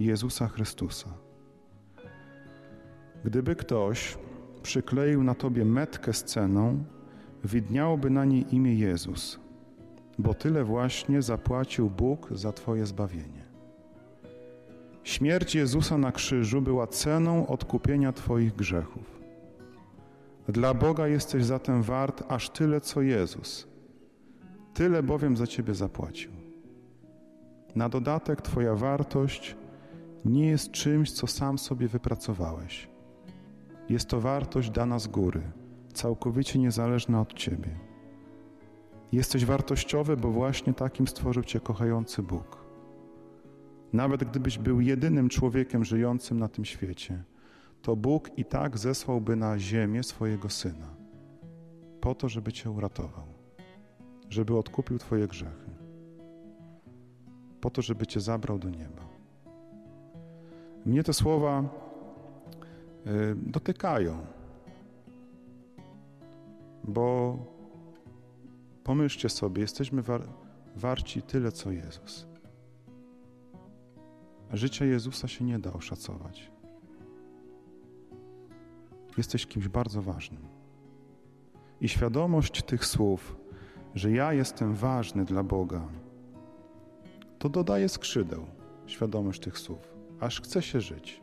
Jezusa 0.00 0.48
Chrystusa. 0.48 1.08
Gdyby 3.24 3.56
ktoś 3.56 4.18
przykleił 4.62 5.22
na 5.22 5.34
tobie 5.34 5.64
metkę 5.64 6.12
z 6.12 6.24
ceną, 6.24 6.84
widniałoby 7.44 8.10
na 8.10 8.24
niej 8.24 8.54
imię 8.54 8.74
Jezus, 8.74 9.40
bo 10.18 10.34
tyle 10.34 10.64
właśnie 10.64 11.22
zapłacił 11.22 11.90
Bóg 11.90 12.28
za 12.32 12.52
twoje 12.52 12.86
zbawienie. 12.86 13.48
Śmierć 15.04 15.54
Jezusa 15.54 15.98
na 15.98 16.12
krzyżu 16.12 16.62
była 16.62 16.86
ceną 16.86 17.46
odkupienia 17.46 18.12
twoich 18.12 18.56
grzechów. 18.56 19.18
Dla 20.48 20.74
Boga 20.74 21.06
jesteś 21.06 21.44
zatem 21.44 21.82
wart 21.82 22.22
aż 22.28 22.50
tyle, 22.50 22.80
co 22.80 23.02
Jezus. 23.02 23.68
Tyle 24.78 25.02
bowiem 25.02 25.36
za 25.36 25.46
ciebie 25.46 25.74
zapłacił. 25.74 26.30
Na 27.74 27.88
dodatek 27.88 28.42
Twoja 28.42 28.74
wartość 28.74 29.56
nie 30.24 30.46
jest 30.46 30.70
czymś, 30.70 31.12
co 31.12 31.26
sam 31.26 31.58
sobie 31.58 31.88
wypracowałeś. 31.88 32.88
Jest 33.88 34.08
to 34.08 34.20
wartość 34.20 34.70
dana 34.70 34.98
z 34.98 35.06
góry, 35.06 35.42
całkowicie 35.92 36.58
niezależna 36.58 37.20
od 37.20 37.34
Ciebie. 37.34 37.78
Jesteś 39.12 39.44
wartościowy, 39.44 40.16
bo 40.16 40.30
właśnie 40.30 40.74
takim 40.74 41.08
stworzył 41.08 41.44
Cię 41.44 41.60
kochający 41.60 42.22
Bóg. 42.22 42.64
Nawet 43.92 44.24
gdybyś 44.24 44.58
był 44.58 44.80
jedynym 44.80 45.28
człowiekiem 45.28 45.84
żyjącym 45.84 46.38
na 46.38 46.48
tym 46.48 46.64
świecie, 46.64 47.24
to 47.82 47.96
Bóg 47.96 48.38
i 48.38 48.44
tak 48.44 48.78
zesłałby 48.78 49.36
na 49.36 49.58
ziemię 49.58 50.02
swojego 50.02 50.48
Syna, 50.48 50.96
po 52.00 52.14
to, 52.14 52.28
żeby 52.28 52.52
Cię 52.52 52.70
uratował, 52.70 53.37
żeby 54.30 54.56
odkupił 54.56 54.98
Twoje 54.98 55.28
grzechy, 55.28 55.70
po 57.60 57.70
to, 57.70 57.82
żeby 57.82 58.06
Cię 58.06 58.20
zabrał 58.20 58.58
do 58.58 58.70
nieba. 58.70 59.08
Mnie 60.86 61.02
te 61.02 61.12
słowa 61.12 61.64
y, 63.06 63.36
dotykają, 63.36 64.26
bo 66.84 67.38
pomyślcie 68.84 69.28
sobie, 69.28 69.62
jesteśmy 69.62 70.02
war, 70.02 70.22
warci 70.76 71.22
tyle, 71.22 71.52
co 71.52 71.70
Jezus. 71.70 72.26
Życie 74.52 74.86
Jezusa 74.86 75.28
się 75.28 75.44
nie 75.44 75.58
da 75.58 75.72
oszacować. 75.72 76.50
Jesteś 79.16 79.46
kimś 79.46 79.68
bardzo 79.68 80.02
ważnym. 80.02 80.42
I 81.80 81.88
świadomość 81.88 82.62
tych 82.62 82.86
słów, 82.86 83.36
że 83.98 84.10
ja 84.10 84.32
jestem 84.32 84.74
ważny 84.74 85.24
dla 85.24 85.42
Boga, 85.42 85.80
to 87.38 87.48
dodaje 87.48 87.88
skrzydeł, 87.88 88.46
świadomość 88.86 89.40
tych 89.40 89.58
słów, 89.58 89.94
aż 90.20 90.40
chce 90.40 90.62
się 90.62 90.80
żyć. 90.80 91.20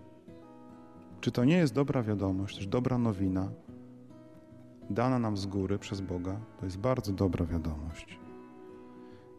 Czy 1.22 1.32
to 1.32 1.46
nie 1.46 1.58
jest 1.58 1.74
dobra 1.74 2.04
wiadomość, 2.04 2.56
też 2.56 2.68
dobra 2.68 2.98
nowina, 2.98 3.50
dana 4.90 5.20
nam 5.20 5.38
z 5.38 5.46
góry 5.46 5.80
przez 5.80 6.02
Boga? 6.02 6.38
To 6.60 6.66
jest 6.66 6.78
bardzo 6.78 7.14
dobra 7.14 7.46
wiadomość. 7.46 8.20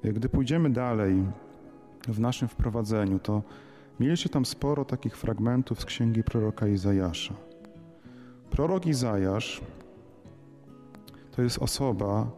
Gdy 0.05 0.28
pójdziemy 0.28 0.71
dalej 0.71 1.25
w 2.09 2.21
naszym 2.21 2.49
wprowadzeniu, 2.49 3.19
to 3.19 3.43
mieliście 4.00 4.28
tam 4.28 4.45
sporo 4.45 4.85
takich 4.85 5.16
fragmentów 5.16 5.81
z 5.81 5.85
księgi 5.85 6.23
proroka 6.23 6.66
Izajasza. 6.66 7.35
Prorok 8.50 8.87
Izajasz 8.87 9.61
to 11.33 11.43
jest 11.43 11.59
osoba, 11.59 12.31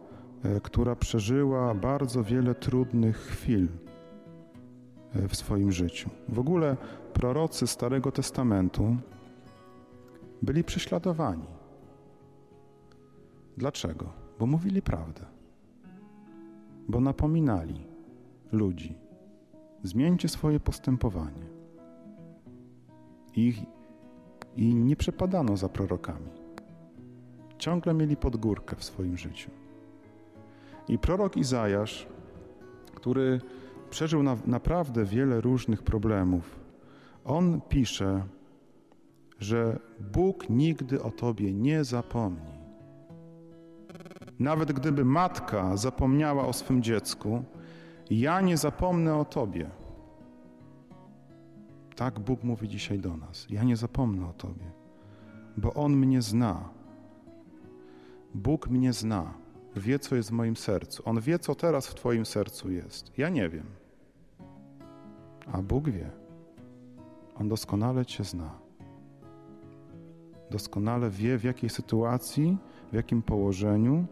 która 0.63 0.95
przeżyła 0.95 1.75
bardzo 1.75 2.23
wiele 2.23 2.55
trudnych 2.55 3.17
chwil 3.17 3.67
e, 5.13 5.27
w 5.27 5.35
swoim 5.35 5.71
życiu. 5.71 6.09
W 6.29 6.39
ogóle 6.39 6.77
prorocy 7.13 7.67
Starego 7.67 8.11
Testamentu 8.11 8.95
byli 10.41 10.63
prześladowani. 10.63 11.45
Dlaczego? 13.57 14.05
Bo 14.39 14.45
mówili 14.45 14.81
prawdę. 14.81 15.25
Bo 16.87 16.99
napominali 17.01 17.87
ludzi. 18.51 18.97
Zmieńcie 19.83 20.27
swoje 20.27 20.59
postępowanie. 20.59 21.45
I, 23.35 23.53
I 24.55 24.75
nie 24.75 24.95
przepadano 24.95 25.57
za 25.57 25.69
prorokami. 25.69 26.31
Ciągle 27.57 27.93
mieli 27.93 28.17
podgórkę 28.17 28.75
w 28.75 28.83
swoim 28.83 29.17
życiu. 29.17 29.51
I 30.89 30.97
prorok 30.97 31.37
Izajasz, 31.37 32.07
który 32.95 33.41
przeżył 33.89 34.23
na, 34.23 34.37
naprawdę 34.45 35.05
wiele 35.05 35.41
różnych 35.41 35.83
problemów, 35.83 36.59
on 37.25 37.61
pisze, 37.61 38.23
że 39.39 39.79
Bóg 40.13 40.49
nigdy 40.49 41.03
o 41.03 41.11
tobie 41.11 41.53
nie 41.53 41.83
zapomni. 41.83 42.59
Nawet 44.39 44.71
gdyby 44.71 45.05
matka 45.05 45.77
zapomniała 45.77 46.47
o 46.47 46.53
swym 46.53 46.83
dziecku, 46.83 47.43
ja 48.09 48.41
nie 48.41 48.57
zapomnę 48.57 49.15
o 49.15 49.25
tobie. 49.25 49.69
Tak 51.95 52.19
Bóg 52.19 52.43
mówi 52.43 52.67
dzisiaj 52.67 52.99
do 52.99 53.17
nas. 53.17 53.47
Ja 53.49 53.63
nie 53.63 53.75
zapomnę 53.75 54.29
o 54.29 54.33
tobie, 54.33 54.71
bo 55.57 55.73
On 55.73 55.95
mnie 55.95 56.21
zna. 56.21 56.69
Bóg 58.33 58.69
mnie 58.69 58.93
zna. 58.93 59.33
Wie, 59.79 59.99
co 59.99 60.15
jest 60.15 60.29
w 60.29 60.31
moim 60.31 60.55
sercu. 60.55 61.03
On 61.05 61.19
wie, 61.19 61.39
co 61.39 61.55
teraz 61.55 61.87
w 61.87 61.95
Twoim 61.95 62.25
sercu 62.25 62.71
jest. 62.71 63.17
Ja 63.17 63.29
nie 63.29 63.49
wiem. 63.49 63.65
A 65.51 65.61
Bóg 65.61 65.89
wie. 65.89 66.09
On 67.35 67.49
doskonale 67.49 68.05
Cię 68.05 68.23
zna. 68.23 68.59
Doskonale 70.51 71.09
wie, 71.09 71.37
w 71.37 71.43
jakiej 71.43 71.69
sytuacji, 71.69 72.57
w 72.91 72.95
jakim 72.95 73.21
położeniu 73.21 74.05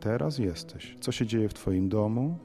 teraz 0.00 0.38
jesteś. 0.38 0.96
Co 1.00 1.12
się 1.12 1.26
dzieje 1.26 1.48
w 1.48 1.54
Twoim 1.54 1.88
domu, 1.88 2.38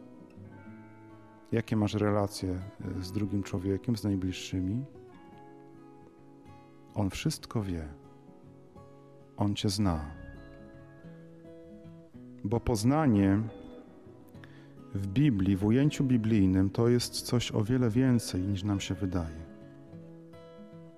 jakie 1.52 1.76
masz 1.76 1.94
relacje 1.94 2.50
e, 2.52 3.04
z 3.04 3.12
drugim 3.12 3.44
człowiekiem, 3.44 3.98
z 3.98 4.04
najbliższymi. 4.04 4.86
On 6.96 7.10
wszystko 7.10 7.62
wie. 7.64 7.88
On 9.38 9.56
Cię 9.56 9.70
zna. 9.70 10.23
Bo 12.44 12.60
poznanie 12.60 13.40
w 14.96 15.08
Biblii, 15.08 15.56
w 15.56 15.66
ujęciu 15.66 16.04
biblijnym, 16.04 16.70
to 16.70 16.88
jest 16.88 17.22
coś 17.22 17.52
o 17.52 17.64
wiele 17.64 17.90
więcej 17.90 18.42
niż 18.42 18.64
nam 18.64 18.80
się 18.80 18.94
wydaje. 18.96 19.44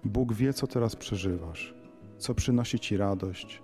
Bóg 0.04 0.34
wie, 0.34 0.54
co 0.54 0.68
teraz 0.68 0.96
przeżywasz, 0.96 1.74
co 2.18 2.36
przynosi 2.36 2.80
ci 2.80 2.98
radość, 2.98 3.62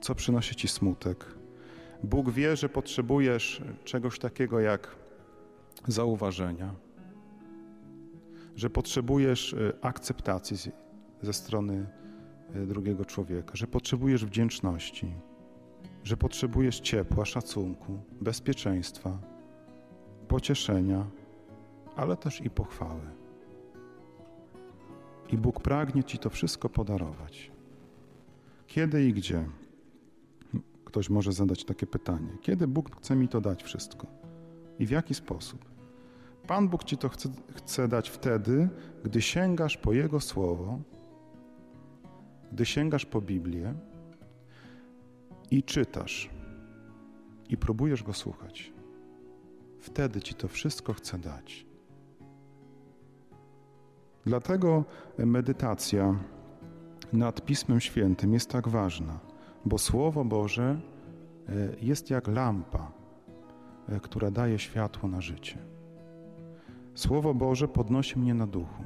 co 0.00 0.14
przynosi 0.14 0.54
ci 0.54 0.68
smutek. 0.68 1.26
Bóg 2.04 2.30
wie, 2.30 2.56
że 2.56 2.68
potrzebujesz 2.68 3.62
czegoś 3.84 4.18
takiego 4.18 4.60
jak 4.60 4.96
zauważenia, 5.88 6.74
że 8.56 8.70
potrzebujesz 8.70 9.54
e, 9.54 9.72
akceptacji 9.84 10.56
ze 11.22 11.32
strony 11.32 11.86
e, 12.54 12.66
drugiego 12.66 13.04
człowieka, 13.04 13.52
że 13.54 13.66
potrzebujesz 13.66 14.24
wdzięczności, 14.24 15.12
że 16.04 16.16
potrzebujesz 16.16 16.80
ciepła, 16.80 17.24
szacunku, 17.24 17.98
bezpieczeństwa, 18.20 19.18
pocieszenia, 20.28 21.06
ale 21.96 22.16
też 22.16 22.40
i 22.40 22.50
pochwały. 22.50 23.00
I 25.32 25.38
Bóg 25.38 25.60
pragnie 25.60 26.04
Ci 26.04 26.18
to 26.18 26.30
wszystko 26.30 26.68
podarować. 26.68 27.50
Kiedy 28.66 29.04
i 29.04 29.12
gdzie? 29.12 29.44
Ktoś 30.84 31.10
może 31.10 31.32
zadać 31.32 31.64
takie 31.64 31.86
pytanie. 31.86 32.28
Kiedy 32.40 32.66
Bóg 32.66 32.96
chce 32.96 33.16
mi 33.16 33.28
to 33.28 33.40
dać 33.40 33.62
wszystko? 33.62 34.06
I 34.78 34.86
w 34.86 34.90
jaki 34.90 35.14
sposób? 35.14 35.64
Pan 36.46 36.68
Bóg 36.68 36.84
Ci 36.84 36.96
to 36.96 37.08
chce, 37.08 37.28
chce 37.54 37.88
dać 37.88 38.10
wtedy, 38.10 38.68
gdy 39.04 39.22
sięgasz 39.22 39.76
po 39.76 39.92
Jego 39.92 40.20
Słowo, 40.20 40.78
gdy 42.52 42.66
sięgasz 42.66 43.06
po 43.06 43.20
Biblię 43.20 43.74
i 45.50 45.62
czytasz 45.62 46.30
i 47.48 47.56
próbujesz 47.56 48.02
Go 48.02 48.12
słuchać. 48.12 48.72
Wtedy 49.80 50.20
Ci 50.20 50.34
to 50.34 50.48
wszystko 50.48 50.92
chce 50.92 51.18
dać. 51.18 51.66
Dlatego 54.24 54.84
medytacja 55.18 56.14
nad 57.12 57.44
Pismem 57.44 57.80
Świętym 57.80 58.32
jest 58.32 58.50
tak 58.50 58.68
ważna, 58.68 59.20
bo 59.64 59.78
Słowo 59.78 60.24
Boże 60.24 60.80
e, 61.48 61.52
jest 61.82 62.10
jak 62.10 62.28
lampa, 62.28 62.92
e, 63.88 64.00
która 64.00 64.30
daje 64.30 64.58
światło 64.58 65.08
na 65.08 65.20
życie. 65.20 65.58
Słowo 66.94 67.34
Boże 67.34 67.68
podnosi 67.68 68.18
mnie 68.18 68.34
na 68.34 68.46
duchu, 68.46 68.84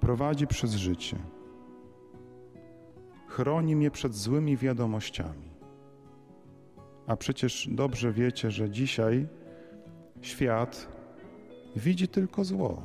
prowadzi 0.00 0.46
przez 0.46 0.74
życie, 0.74 1.16
chroni 3.32 3.76
mnie 3.76 3.90
przed 3.90 4.14
złymi 4.14 4.56
wiadomościami. 4.56 5.48
A 7.06 7.16
przecież 7.16 7.68
dobrze 7.70 8.12
wiecie, 8.12 8.50
że 8.50 8.70
dzisiaj 8.70 9.26
świat 10.20 10.88
widzi 11.76 12.08
tylko 12.08 12.44
zło. 12.44 12.82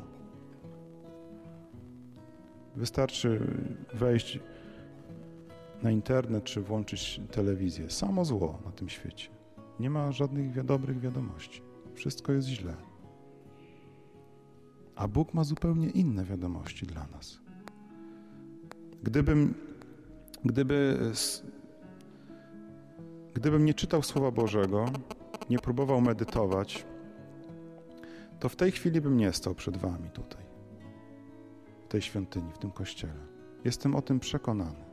Wystarczy 2.75 3.39
wejść 3.93 4.39
na 5.83 5.91
internet 5.91 6.43
czy 6.43 6.61
włączyć 6.61 7.21
telewizję. 7.31 7.89
Samo 7.89 8.25
zło 8.25 8.59
na 8.65 8.71
tym 8.71 8.89
świecie. 8.89 9.29
Nie 9.79 9.89
ma 9.89 10.11
żadnych 10.11 10.63
dobrych 10.63 10.99
wiadomości. 10.99 11.61
Wszystko 11.93 12.33
jest 12.33 12.47
źle. 12.47 12.73
A 14.95 15.07
Bóg 15.07 15.33
ma 15.33 15.43
zupełnie 15.43 15.89
inne 15.89 16.23
wiadomości 16.23 16.85
dla 16.85 17.07
nas. 17.07 17.39
Gdybym, 19.03 19.66
gdyby, 20.45 20.99
gdybym 23.33 23.65
nie 23.65 23.73
czytał 23.73 24.03
Słowa 24.03 24.31
Bożego, 24.31 24.85
nie 25.49 25.59
próbował 25.59 26.01
medytować, 26.01 26.85
to 28.39 28.49
w 28.49 28.55
tej 28.55 28.71
chwili 28.71 29.01
bym 29.01 29.17
nie 29.17 29.33
stał 29.33 29.55
przed 29.55 29.77
Wami 29.77 30.09
tutaj, 30.09 30.41
w 31.85 31.87
tej 31.87 32.01
świątyni, 32.01 32.51
w 32.53 32.57
tym 32.57 32.71
kościele. 32.71 33.27
Jestem 33.65 33.95
o 33.95 34.01
tym 34.01 34.19
przekonany. 34.19 34.85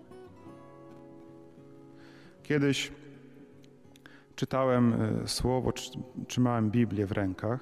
Kiedyś 2.42 2.92
czytałem 4.36 4.92
e, 4.92 5.28
słowo, 5.28 5.72
trzymałem 6.28 6.70
Biblię 6.70 7.06
w 7.06 7.12
rękach 7.12 7.60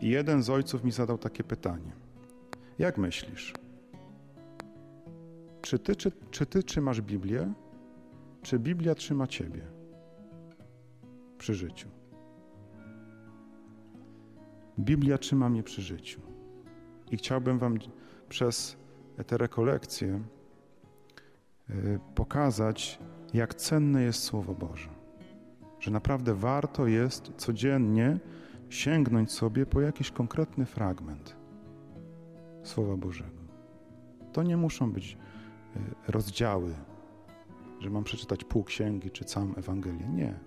i 0.00 0.08
jeden 0.08 0.42
z 0.42 0.50
ojców 0.50 0.84
mi 0.84 0.92
zadał 0.92 1.18
takie 1.18 1.44
pytanie. 1.44 1.92
Jak 2.78 2.98
myślisz? 2.98 3.54
Czy 5.66 5.78
ty, 5.78 5.96
czy, 5.96 6.12
czy 6.30 6.46
ty 6.46 6.62
trzymasz 6.62 7.00
Biblię, 7.00 7.52
czy 8.42 8.58
Biblia 8.58 8.94
trzyma 8.94 9.26
ciebie 9.26 9.62
przy 11.38 11.54
życiu? 11.54 11.88
Biblia 14.78 15.18
trzyma 15.18 15.48
mnie 15.48 15.62
przy 15.62 15.82
życiu. 15.82 16.20
I 17.10 17.16
chciałbym 17.16 17.58
Wam 17.58 17.78
przez 18.28 18.76
te 19.26 19.38
rekolekcje 19.38 20.22
y, 21.70 22.00
pokazać, 22.14 22.98
jak 23.34 23.54
cenne 23.54 24.02
jest 24.02 24.22
Słowo 24.22 24.54
Boże. 24.54 24.90
Że 25.80 25.90
naprawdę 25.90 26.34
warto 26.34 26.86
jest 26.86 27.32
codziennie 27.36 28.18
sięgnąć 28.68 29.32
sobie 29.32 29.66
po 29.66 29.80
jakiś 29.80 30.10
konkretny 30.10 30.66
fragment 30.66 31.36
Słowa 32.62 32.96
Bożego. 32.96 33.40
To 34.32 34.42
nie 34.42 34.56
muszą 34.56 34.92
być 34.92 35.18
rozdziały, 36.08 36.74
że 37.80 37.90
mam 37.90 38.04
przeczytać 38.04 38.44
pół 38.44 38.64
księgi 38.64 39.10
czy 39.10 39.24
całą 39.24 39.54
Ewangelię. 39.54 40.08
Nie. 40.08 40.38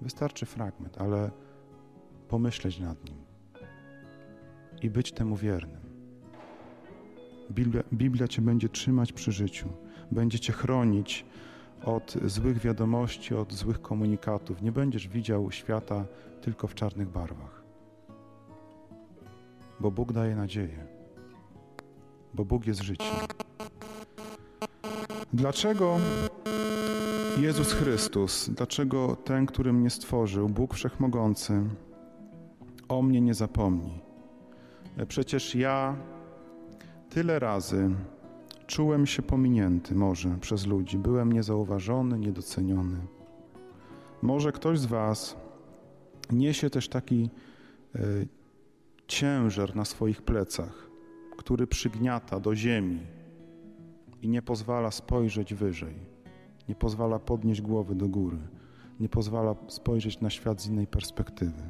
Wystarczy 0.00 0.46
fragment, 0.46 0.98
ale 0.98 1.30
pomyśleć 2.28 2.78
nad 2.78 3.04
nim 3.04 3.16
i 4.82 4.90
być 4.90 5.12
temu 5.12 5.36
wiernym. 5.36 5.80
Biblia, 7.50 7.82
Biblia 7.92 8.28
Cię 8.28 8.42
będzie 8.42 8.68
trzymać 8.68 9.12
przy 9.12 9.32
życiu, 9.32 9.68
będzie 10.10 10.38
Cię 10.38 10.52
chronić 10.52 11.26
od 11.84 12.16
złych 12.24 12.58
wiadomości, 12.58 13.34
od 13.34 13.52
złych 13.52 13.82
komunikatów. 13.82 14.62
Nie 14.62 14.72
będziesz 14.72 15.08
widział 15.08 15.50
świata 15.50 16.04
tylko 16.40 16.66
w 16.66 16.74
czarnych 16.74 17.08
barwach. 17.08 17.62
Bo 19.80 19.90
Bóg 19.90 20.12
daje 20.12 20.36
nadzieję, 20.36 20.86
bo 22.34 22.44
Bóg 22.44 22.66
jest 22.66 22.82
życiem. 22.82 23.06
Dlaczego 25.32 25.98
Jezus 27.38 27.72
Chrystus, 27.72 28.50
dlaczego 28.50 29.16
ten, 29.16 29.46
który 29.46 29.72
mnie 29.72 29.90
stworzył, 29.90 30.48
Bóg 30.48 30.74
Wszechmogący, 30.74 31.62
o 32.88 33.02
mnie 33.02 33.20
nie 33.20 33.34
zapomni? 33.34 34.00
Przecież 35.08 35.54
ja 35.54 35.96
tyle 37.10 37.38
razy 37.38 37.90
czułem 38.66 39.06
się 39.06 39.22
pominięty 39.22 39.94
może 39.94 40.38
przez 40.40 40.66
ludzi, 40.66 40.98
byłem 40.98 41.32
niezauważony, 41.32 42.18
niedoceniony. 42.18 42.98
Może 44.22 44.52
ktoś 44.52 44.78
z 44.78 44.86
Was 44.86 45.36
niesie 46.30 46.70
też 46.70 46.88
taki 46.88 47.30
y, 47.96 48.28
ciężar 49.06 49.76
na 49.76 49.84
swoich 49.84 50.22
plecach, 50.22 50.90
który 51.36 51.66
przygniata 51.66 52.40
do 52.40 52.56
ziemi 52.56 53.15
i 54.22 54.28
nie 54.28 54.42
pozwala 54.42 54.90
spojrzeć 54.90 55.54
wyżej, 55.54 55.94
nie 56.68 56.74
pozwala 56.74 57.18
podnieść 57.18 57.60
głowy 57.60 57.94
do 57.94 58.08
góry, 58.08 58.38
nie 59.00 59.08
pozwala 59.08 59.54
spojrzeć 59.68 60.20
na 60.20 60.30
świat 60.30 60.62
z 60.62 60.66
innej 60.66 60.86
perspektywy. 60.86 61.62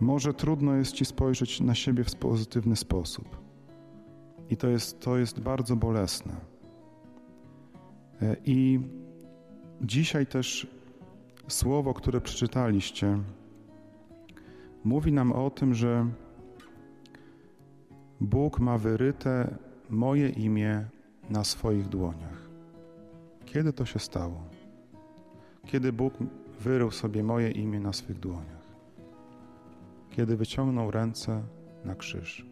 Może 0.00 0.34
trudno 0.34 0.74
jest 0.74 0.92
ci 0.92 1.04
spojrzeć 1.04 1.60
na 1.60 1.74
siebie 1.74 2.04
w 2.04 2.16
pozytywny 2.16 2.76
sposób. 2.76 3.46
I 4.50 4.56
to 4.56 4.68
jest, 4.68 5.00
to 5.00 5.16
jest 5.16 5.40
bardzo 5.40 5.76
bolesne. 5.76 6.32
E, 8.22 8.36
I 8.44 8.80
dzisiaj 9.82 10.26
też 10.26 10.66
słowo, 11.48 11.94
które 11.94 12.20
przeczytaliście, 12.20 13.18
mówi 14.84 15.12
nam 15.12 15.32
o 15.32 15.50
tym, 15.50 15.74
że 15.74 16.06
Bóg 18.20 18.60
ma 18.60 18.78
wyryte 18.78 19.58
moje 19.90 20.28
imię 20.28 20.84
na 21.30 21.44
swoich 21.44 21.88
dłoniach. 21.88 22.48
Kiedy 23.44 23.72
to 23.72 23.84
się 23.84 23.98
stało? 23.98 24.42
Kiedy 25.66 25.92
Bóg 25.92 26.14
wyrył 26.60 26.90
sobie 26.90 27.22
moje 27.22 27.50
imię 27.50 27.80
na 27.80 27.92
swych 27.92 28.20
dłoniach? 28.20 28.56
kiedy 30.16 30.36
wyciągnął 30.36 30.90
ręce 30.90 31.42
na 31.84 31.94
krzyż 31.94 32.46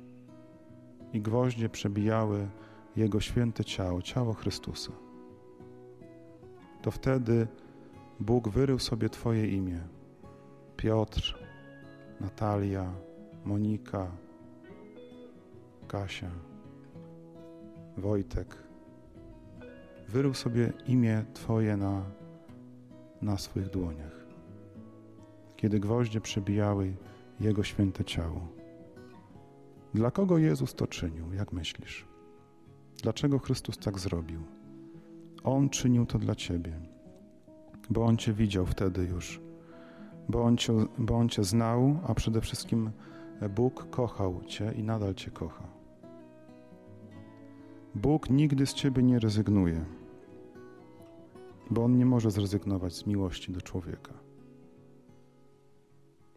i 1.13 1.21
gwoździe 1.21 1.69
przebijały 1.69 2.49
Jego 2.97 3.21
święte 3.21 3.65
ciało, 3.65 4.03
ciało 4.03 4.33
Chrystusa. 4.33 4.93
To 6.83 6.91
wtedy 6.91 7.47
Bóg 8.21 8.49
wyrył 8.49 8.79
sobie 8.79 9.09
Twoje 9.09 9.49
imię. 9.49 9.81
Piotr, 10.77 11.39
Natalia, 12.21 12.93
Monika, 13.45 14.07
Kasia, 15.89 16.31
Wojtek. 17.97 18.57
Wyrył 20.09 20.35
sobie 20.35 20.73
imię 20.87 21.25
Twoje 21.35 21.77
na, 21.77 22.03
na 23.23 23.39
swych 23.39 23.71
dłoniach. 23.71 24.27
Kiedy 25.57 25.81
gwoździe 25.81 26.21
przebijały 26.21 26.95
jego 27.41 27.63
święte 27.63 28.05
ciało. 28.05 28.49
Dla 29.95 30.11
kogo 30.11 30.39
Jezus 30.39 30.75
to 30.75 30.87
czynił, 30.87 31.33
jak 31.33 31.53
myślisz? 31.53 32.07
Dlaczego 33.03 33.39
Chrystus 33.39 33.79
tak 33.79 33.99
zrobił? 33.99 34.43
On 35.45 35.71
czynił 35.71 36.07
to 36.07 36.19
dla 36.19 36.35
Ciebie, 36.35 36.81
bo 37.91 38.05
On 38.05 38.17
Cię 38.17 38.33
widział 38.33 38.67
wtedy 38.67 39.05
już, 39.05 39.41
bo 40.29 40.43
On 40.43 40.57
Cię, 40.57 40.73
bo 40.99 41.17
on 41.17 41.29
cię 41.29 41.45
znał, 41.45 41.99
a 42.07 42.15
przede 42.15 42.41
wszystkim 42.41 42.91
Bóg 43.55 43.91
kochał 43.91 44.41
Cię 44.47 44.73
i 44.73 44.83
nadal 44.83 45.15
Cię 45.15 45.31
kocha. 45.31 45.74
Bóg 47.95 48.31
nigdy 48.31 48.67
z 48.67 48.75
Ciebie 48.75 49.03
nie 49.03 49.19
rezygnuje, 49.19 49.85
bo 51.71 51.85
On 51.85 51.99
nie 51.99 52.07
może 52.07 52.31
zrezygnować 52.31 52.95
z 52.95 53.07
miłości 53.07 53.53
do 53.53 53.61
człowieka. 53.61 54.13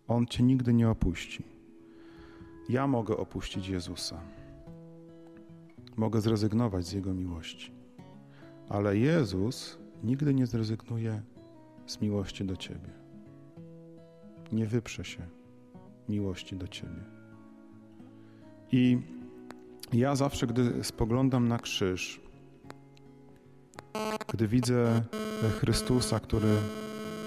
On 0.08 0.26
cię 0.26 0.44
nigdy 0.44 0.74
nie 0.74 0.90
opuści. 0.90 1.44
Ja 2.70 2.88
mogę 2.88 3.18
opuścić 3.18 3.68
Jezusa. 3.68 4.22
Mogę 5.96 6.22
zrezygnować 6.22 6.86
z 6.86 6.92
Jego 6.92 7.14
miłości. 7.14 7.72
Ale 8.70 8.98
Jezus 8.98 9.78
nigdy 10.04 10.34
nie 10.34 10.48
zrezygnuje 10.48 11.22
z 11.86 12.02
miłości 12.02 12.46
do 12.46 12.58
Ciebie. 12.58 12.90
Nie 14.52 14.66
wyprze 14.66 15.06
się 15.06 15.28
miłości 16.10 16.56
do 16.56 16.68
Ciebie. 16.68 17.04
I 18.72 18.98
ja 19.94 20.16
zawsze, 20.16 20.48
gdy 20.48 20.84
spoglądam 20.84 21.48
na 21.48 21.60
krzyż, 21.60 22.22
gdy 24.34 24.48
widzę 24.48 25.02
Chrystusa, 25.60 26.20
który 26.20 26.56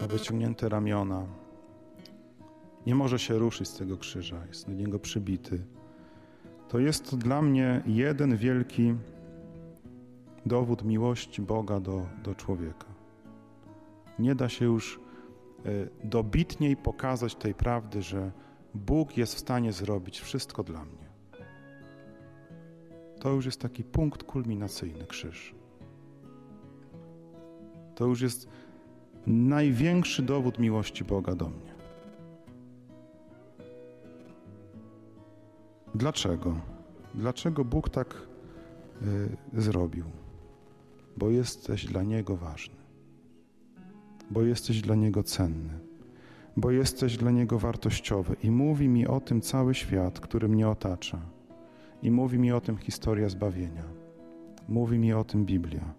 ma 0.00 0.06
wyciągnięte 0.06 0.68
ramiona, 0.68 1.26
nie 2.86 2.94
może 2.94 3.18
się 3.18 3.38
ruszyć 3.38 3.68
z 3.68 3.76
tego 3.76 3.96
krzyża, 3.96 4.46
jest 4.46 4.66
do 4.66 4.72
niego 4.72 4.98
przybity. 4.98 5.64
To 6.68 6.78
jest 6.78 7.16
dla 7.16 7.42
mnie 7.42 7.82
jeden 7.86 8.36
wielki 8.36 8.94
dowód 10.46 10.84
miłości 10.84 11.42
Boga 11.42 11.80
do, 11.80 12.06
do 12.22 12.34
człowieka. 12.34 12.86
Nie 14.18 14.34
da 14.34 14.48
się 14.48 14.64
już 14.64 15.00
e, 15.64 15.70
dobitniej 16.04 16.76
pokazać 16.76 17.34
tej 17.34 17.54
prawdy, 17.54 18.02
że 18.02 18.32
Bóg 18.74 19.16
jest 19.16 19.34
w 19.34 19.38
stanie 19.38 19.72
zrobić 19.72 20.20
wszystko 20.20 20.64
dla 20.64 20.84
mnie. 20.84 20.99
To 23.20 23.30
już 23.30 23.46
jest 23.46 23.60
taki 23.60 23.84
punkt 23.84 24.22
kulminacyjny 24.22 25.06
krzyż. 25.06 25.54
To 27.94 28.06
już 28.06 28.20
jest 28.20 28.48
największy 29.26 30.22
dowód 30.22 30.58
miłości 30.58 31.04
Boga 31.04 31.34
do 31.34 31.48
mnie. 31.48 31.74
Dlaczego? 35.94 36.56
Dlaczego 37.14 37.64
Bóg 37.64 37.90
tak 37.90 38.14
y, 39.54 39.60
zrobił? 39.60 40.04
bo 41.16 41.30
jesteś 41.30 41.86
dla 41.86 42.02
Niego 42.02 42.36
ważny, 42.36 42.76
bo 44.30 44.42
jesteś 44.42 44.80
dla 44.80 44.94
Niego 44.94 45.22
cenny, 45.22 45.78
bo 46.56 46.70
jesteś 46.70 47.16
dla 47.16 47.30
Niego 47.30 47.58
wartościowy. 47.58 48.36
I 48.42 48.50
mówi 48.50 48.88
mi 48.88 49.06
o 49.06 49.20
tym 49.20 49.40
cały 49.40 49.74
świat, 49.74 50.20
który 50.20 50.48
mnie 50.48 50.68
otacza. 50.68 51.20
I 52.02 52.10
mówi 52.10 52.38
mi 52.38 52.52
o 52.52 52.60
tym 52.60 52.76
historia 52.76 53.28
zbawienia. 53.28 53.84
Mówi 54.68 54.98
mi 54.98 55.12
o 55.12 55.24
tym 55.24 55.44
Biblia. 55.44 55.94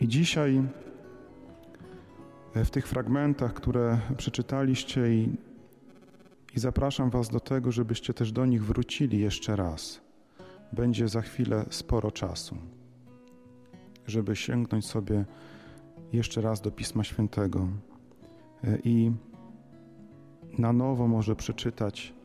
I 0.00 0.08
dzisiaj 0.08 0.62
w 2.54 2.70
tych 2.70 2.88
fragmentach, 2.88 3.54
które 3.54 3.98
przeczytaliście 4.16 5.14
i, 5.14 5.36
i 6.56 6.60
zapraszam 6.60 7.10
Was 7.10 7.28
do 7.28 7.40
tego, 7.40 7.72
żebyście 7.72 8.14
też 8.14 8.32
do 8.32 8.46
nich 8.46 8.64
wrócili 8.64 9.18
jeszcze 9.18 9.56
raz. 9.56 10.00
Będzie 10.72 11.08
za 11.08 11.22
chwilę 11.22 11.64
sporo 11.70 12.10
czasu, 12.10 12.56
żeby 14.06 14.36
sięgnąć 14.36 14.86
sobie 14.86 15.24
jeszcze 16.12 16.40
raz 16.40 16.60
do 16.60 16.70
Pisma 16.70 17.04
Świętego 17.04 17.68
e, 18.64 18.78
i 18.84 19.12
na 20.58 20.72
nowo 20.72 21.08
może 21.08 21.36
przeczytać 21.36 22.14
e, 22.16 22.19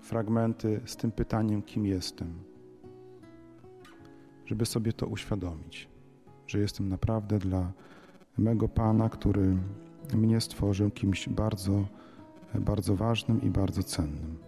fragmenty 0.00 0.80
z 0.84 0.96
tym 0.96 1.12
pytaniem, 1.12 1.62
kim 1.62 1.86
jestem, 1.86 2.34
żeby 4.46 4.66
sobie 4.66 4.92
to 4.92 5.06
uświadomić, 5.06 5.88
że 6.46 6.58
jestem 6.58 6.88
naprawdę 6.88 7.38
dla 7.38 7.72
mego 8.38 8.68
Pana, 8.68 9.08
który 9.08 9.56
mnie 10.14 10.40
stworzył 10.40 10.90
kimś 10.90 11.28
bardzo, 11.28 11.84
bardzo 12.54 12.96
ważnym 12.96 13.42
i 13.42 13.50
bardzo 13.50 13.82
cennym. 13.82 14.38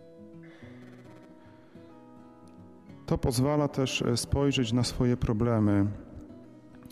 To 3.06 3.18
pozwala 3.18 3.68
też 3.68 4.02
e, 4.02 4.16
spojrzeć 4.16 4.72
na 4.72 4.84
swoje 4.84 5.16
problemy, 5.16 5.86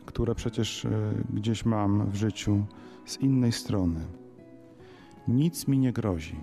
które 0.07 0.35
przecież 0.35 0.85
e, 0.85 0.91
gdzieś 1.35 1.65
mam 1.65 2.11
w 2.11 2.15
życiu, 2.15 2.65
z 3.05 3.21
innej 3.21 3.53
strony. 3.53 4.01
Nic 5.29 5.69
mi 5.69 5.79
nie 5.79 5.93
grozi, 5.93 6.37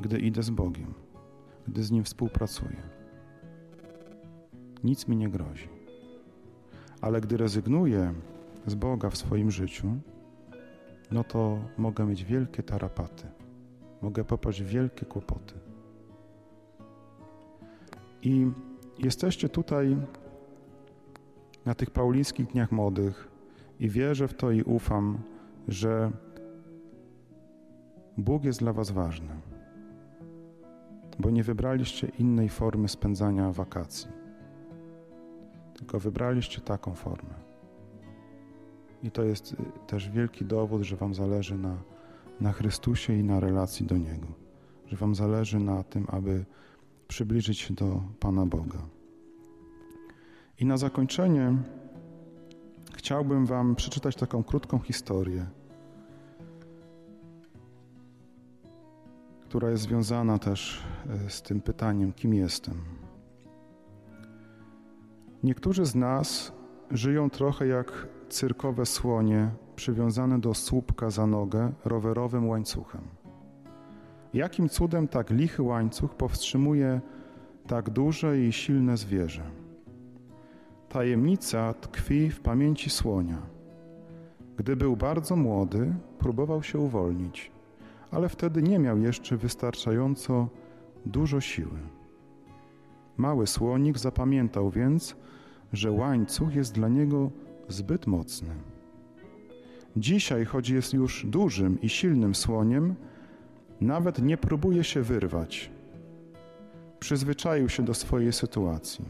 gdy 0.00 0.18
idę 0.18 0.42
z 0.42 0.50
Bogiem, 0.50 0.94
gdy 1.68 1.82
z 1.82 1.90
Nim 1.90 2.04
współpracuję. 2.04 2.82
Nic 4.84 5.08
mi 5.08 5.16
nie 5.16 5.28
grozi. 5.28 5.68
Ale 7.00 7.20
gdy 7.20 7.36
rezygnuję 7.36 8.14
z 8.66 8.74
Boga 8.74 9.10
w 9.10 9.16
swoim 9.16 9.50
życiu, 9.50 9.86
no 11.10 11.24
to 11.24 11.58
mogę 11.78 12.06
mieć 12.06 12.24
wielkie 12.24 12.62
tarapaty. 12.62 13.26
Mogę 14.02 14.24
popaść 14.24 14.62
w 14.62 14.66
wielkie 14.66 15.06
kłopoty. 15.06 15.54
I 18.22 18.50
jesteście 18.98 19.48
tutaj 19.48 19.96
na 21.64 21.74
tych 21.74 21.90
paulińskich 21.90 22.46
dniach 22.46 22.72
młodych 22.72 23.28
i 23.80 23.88
wierzę 23.88 24.28
w 24.28 24.34
to 24.34 24.50
i 24.50 24.62
ufam, 24.62 25.18
że 25.68 26.10
Bóg 28.18 28.44
jest 28.44 28.58
dla 28.58 28.72
Was 28.72 28.90
ważny, 28.90 29.28
bo 31.20 31.30
nie 31.30 31.42
wybraliście 31.42 32.08
innej 32.18 32.48
formy 32.48 32.88
spędzania 32.88 33.52
wakacji, 33.52 34.08
tylko 35.74 36.00
wybraliście 36.00 36.60
taką 36.60 36.94
formę. 36.94 37.34
I 39.02 39.10
to 39.10 39.22
jest 39.22 39.52
y, 39.52 39.56
też 39.86 40.10
wielki 40.10 40.44
dowód, 40.44 40.82
że 40.82 40.96
Wam 40.96 41.14
zależy 41.14 41.58
na, 41.58 41.76
na 42.40 42.52
Chrystusie 42.52 43.12
i 43.14 43.24
na 43.24 43.40
relacji 43.40 43.86
do 43.86 43.96
Niego. 43.96 44.26
Że 44.86 44.96
Wam 44.96 45.14
zależy 45.14 45.58
na 45.58 45.82
tym, 45.82 46.06
aby 46.08 46.44
przybliżyć 47.08 47.58
się 47.58 47.74
do 47.74 48.02
Pana 48.20 48.46
Boga. 48.46 48.78
I 50.58 50.66
na 50.66 50.76
zakończenie 50.76 51.56
chciałbym 52.94 53.46
Wam 53.46 53.76
przeczytać 53.76 54.16
taką 54.16 54.44
krótką 54.44 54.78
historię, 54.78 55.46
która 59.50 59.70
jest 59.70 59.82
związana 59.82 60.38
też 60.38 60.82
y, 61.26 61.30
z 61.30 61.42
tym 61.42 61.60
pytaniem, 61.60 62.12
kim 62.12 62.34
jestem. 62.34 62.74
Niektórzy 65.42 65.84
z 65.84 65.94
nas 65.94 66.52
żyją 66.90 67.30
trochę 67.30 67.66
jak 67.66 68.08
cyrkowe 68.28 68.86
słonie 68.86 69.50
przywiązane 69.76 70.40
do 70.40 70.54
słupka 70.54 71.10
za 71.10 71.26
nogę 71.26 71.72
rowerowym 71.84 72.48
łańcuchem. 72.48 73.00
Jakim 74.34 74.68
cudem 74.68 75.08
tak 75.08 75.30
lichy 75.30 75.62
łańcuch 75.62 76.14
powstrzymuje 76.14 77.00
tak 77.66 77.90
duże 77.90 78.38
i 78.38 78.52
silne 78.52 78.96
zwierzę? 78.96 79.42
Tajemnica 80.88 81.74
tkwi 81.74 82.30
w 82.30 82.40
pamięci 82.40 82.90
słonia. 82.90 83.38
Gdy 84.56 84.76
był 84.76 84.96
bardzo 84.96 85.36
młody, 85.36 85.94
próbował 86.18 86.62
się 86.62 86.78
uwolnić, 86.78 87.59
ale 88.10 88.28
wtedy 88.28 88.62
nie 88.62 88.78
miał 88.78 88.98
jeszcze 88.98 89.36
wystarczająco 89.36 90.48
dużo 91.06 91.40
siły. 91.40 91.78
Mały 93.16 93.46
słonik 93.46 93.98
zapamiętał 93.98 94.70
więc, 94.70 95.16
że 95.72 95.90
łańcuch 95.90 96.54
jest 96.54 96.72
dla 96.72 96.88
niego 96.88 97.30
zbyt 97.68 98.06
mocny. 98.06 98.54
Dzisiaj, 99.96 100.44
choć 100.44 100.68
jest 100.68 100.92
już 100.92 101.26
dużym 101.26 101.80
i 101.80 101.88
silnym 101.88 102.34
słoniem, 102.34 102.94
nawet 103.80 104.22
nie 104.22 104.36
próbuje 104.36 104.84
się 104.84 105.02
wyrwać. 105.02 105.70
Przyzwyczaił 106.98 107.68
się 107.68 107.82
do 107.82 107.94
swojej 107.94 108.32
sytuacji. 108.32 109.04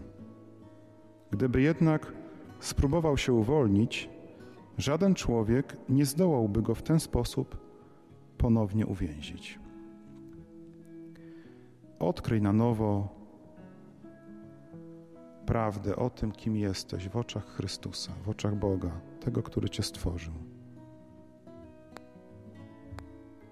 Gdyby 1.30 1.60
jednak 1.60 2.12
spróbował 2.60 3.16
się 3.16 3.32
uwolnić, 3.32 4.08
żaden 4.78 5.14
człowiek 5.14 5.76
nie 5.88 6.06
zdołałby 6.06 6.62
go 6.62 6.74
w 6.74 6.82
ten 6.82 7.00
sposób 7.00 7.69
ponownie 8.40 8.86
uwięzić. 8.86 9.58
Odkryj 11.98 12.42
na 12.42 12.52
nowo 12.52 13.08
prawdę 15.46 15.96
o 15.96 16.10
tym, 16.10 16.32
kim 16.32 16.56
jesteś 16.56 17.08
w 17.08 17.16
oczach 17.16 17.46
Chrystusa, 17.46 18.12
w 18.24 18.28
oczach 18.28 18.56
Boga, 18.56 19.00
tego, 19.20 19.42
który 19.42 19.68
Cię 19.68 19.82
stworzył. 19.82 20.32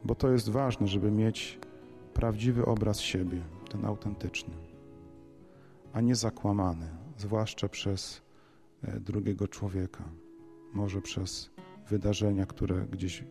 Bo 0.04 0.14
to 0.14 0.30
jest 0.30 0.48
ważne, 0.48 0.86
żeby 0.86 1.10
mieć 1.10 1.58
prawdziwy 2.14 2.64
obraz 2.64 3.00
siebie, 3.00 3.40
ten 3.70 3.84
autentyczny, 3.84 4.54
a 5.92 6.00
nie 6.00 6.14
zakłamany, 6.14 6.88
zwłaszcza 7.16 7.68
przez 7.68 8.22
e, 8.82 9.00
drugiego 9.00 9.48
człowieka, 9.48 10.04
może 10.74 11.02
przez 11.02 11.50
wydarzenia, 11.88 12.46
które 12.46 12.86
gdzieś 12.86 13.24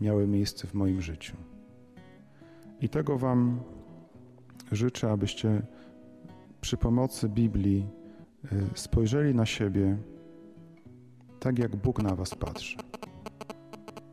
miały 0.00 0.26
miejsce 0.26 0.66
w 0.66 0.74
moim 0.74 1.02
życiu. 1.02 1.36
I 2.80 2.88
tego 2.88 3.18
Wam 3.18 3.60
życzę, 4.72 5.10
abyście 5.10 5.62
przy 6.60 6.76
pomocy 6.76 7.28
Biblii 7.28 7.86
y, 8.44 8.48
spojrzeli 8.74 9.34
na 9.34 9.46
siebie 9.46 9.96
tak, 11.40 11.58
jak 11.58 11.76
Bóg 11.76 12.02
na 12.02 12.14
Was 12.14 12.34
patrzy. 12.34 12.78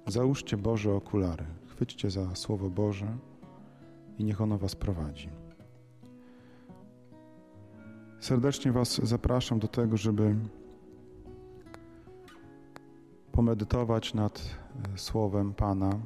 Załóżcie 0.07 0.57
Boże 0.57 0.93
okulary, 0.93 1.45
chwyćcie 1.67 2.09
za 2.09 2.35
Słowo 2.35 2.69
Boże 2.69 3.17
i 4.17 4.23
niech 4.23 4.41
ono 4.41 4.57
Was 4.57 4.75
prowadzi. 4.75 5.29
Serdecznie 8.19 8.71
Was 8.71 9.01
zapraszam 9.03 9.59
do 9.59 9.67
tego, 9.67 9.97
żeby 9.97 10.35
pomedytować 13.35 14.13
nad 14.13 14.39
y, 14.95 14.97
Słowem 14.97 15.53
Pana, 15.53 15.99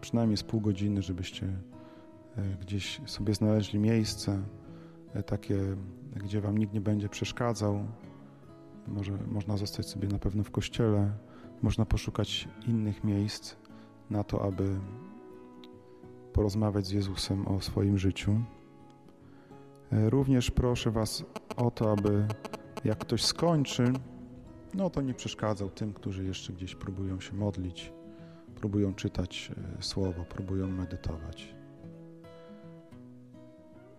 przynajmniej 0.00 0.36
z 0.36 0.42
pół 0.42 0.60
godziny, 0.60 1.02
żebyście 1.02 1.46
y, 1.46 2.56
gdzieś 2.60 3.00
sobie 3.06 3.34
znaleźli 3.34 3.78
miejsce, 3.78 4.42
E, 5.14 5.22
takie, 5.22 5.76
gdzie 6.16 6.40
Wam 6.40 6.58
nikt 6.58 6.74
nie 6.74 6.80
będzie 6.80 7.08
przeszkadzał. 7.08 7.84
Może 8.88 9.12
można 9.30 9.56
zostać 9.56 9.86
sobie 9.86 10.08
na 10.08 10.18
pewno 10.18 10.44
w 10.44 10.50
kościele, 10.50 11.12
można 11.62 11.84
poszukać 11.84 12.48
innych 12.66 13.04
miejsc 13.04 13.56
na 14.10 14.24
to, 14.24 14.42
aby 14.44 14.80
porozmawiać 16.32 16.86
z 16.86 16.90
Jezusem 16.90 17.48
o 17.48 17.60
swoim 17.60 17.98
życiu. 17.98 18.40
E, 19.92 20.10
również 20.10 20.50
proszę 20.50 20.90
Was 20.90 21.24
o 21.56 21.70
to, 21.70 21.92
aby 21.92 22.26
jak 22.84 22.98
ktoś 22.98 23.24
skończy, 23.24 23.92
no 24.74 24.90
to 24.90 25.02
nie 25.02 25.14
przeszkadzał 25.14 25.70
tym, 25.70 25.92
którzy 25.92 26.24
jeszcze 26.24 26.52
gdzieś 26.52 26.74
próbują 26.74 27.20
się 27.20 27.34
modlić, 27.34 27.92
próbują 28.54 28.94
czytać 28.94 29.52
e, 29.78 29.82
słowo, 29.82 30.24
próbują 30.24 30.68
medytować. 30.68 31.54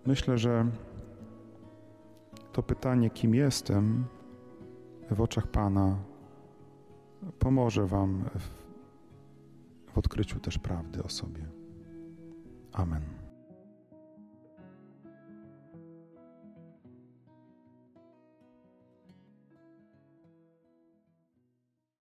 Myślę, 0.06 0.38
że 0.38 0.66
to 2.54 2.64
pytanie, 2.64 3.10
kim 3.10 3.36
jestem, 3.36 4.06
w 5.12 5.22
oczach 5.22 5.48
Pana 5.48 5.98
pomoże 7.40 7.86
Wam 7.86 8.26
w, 8.36 8.50
w 9.94 9.98
odkryciu 9.98 10.40
też 10.40 10.58
prawdy 10.58 11.04
o 11.04 11.10
sobie. 11.10 11.46
Amen. 12.72 13.19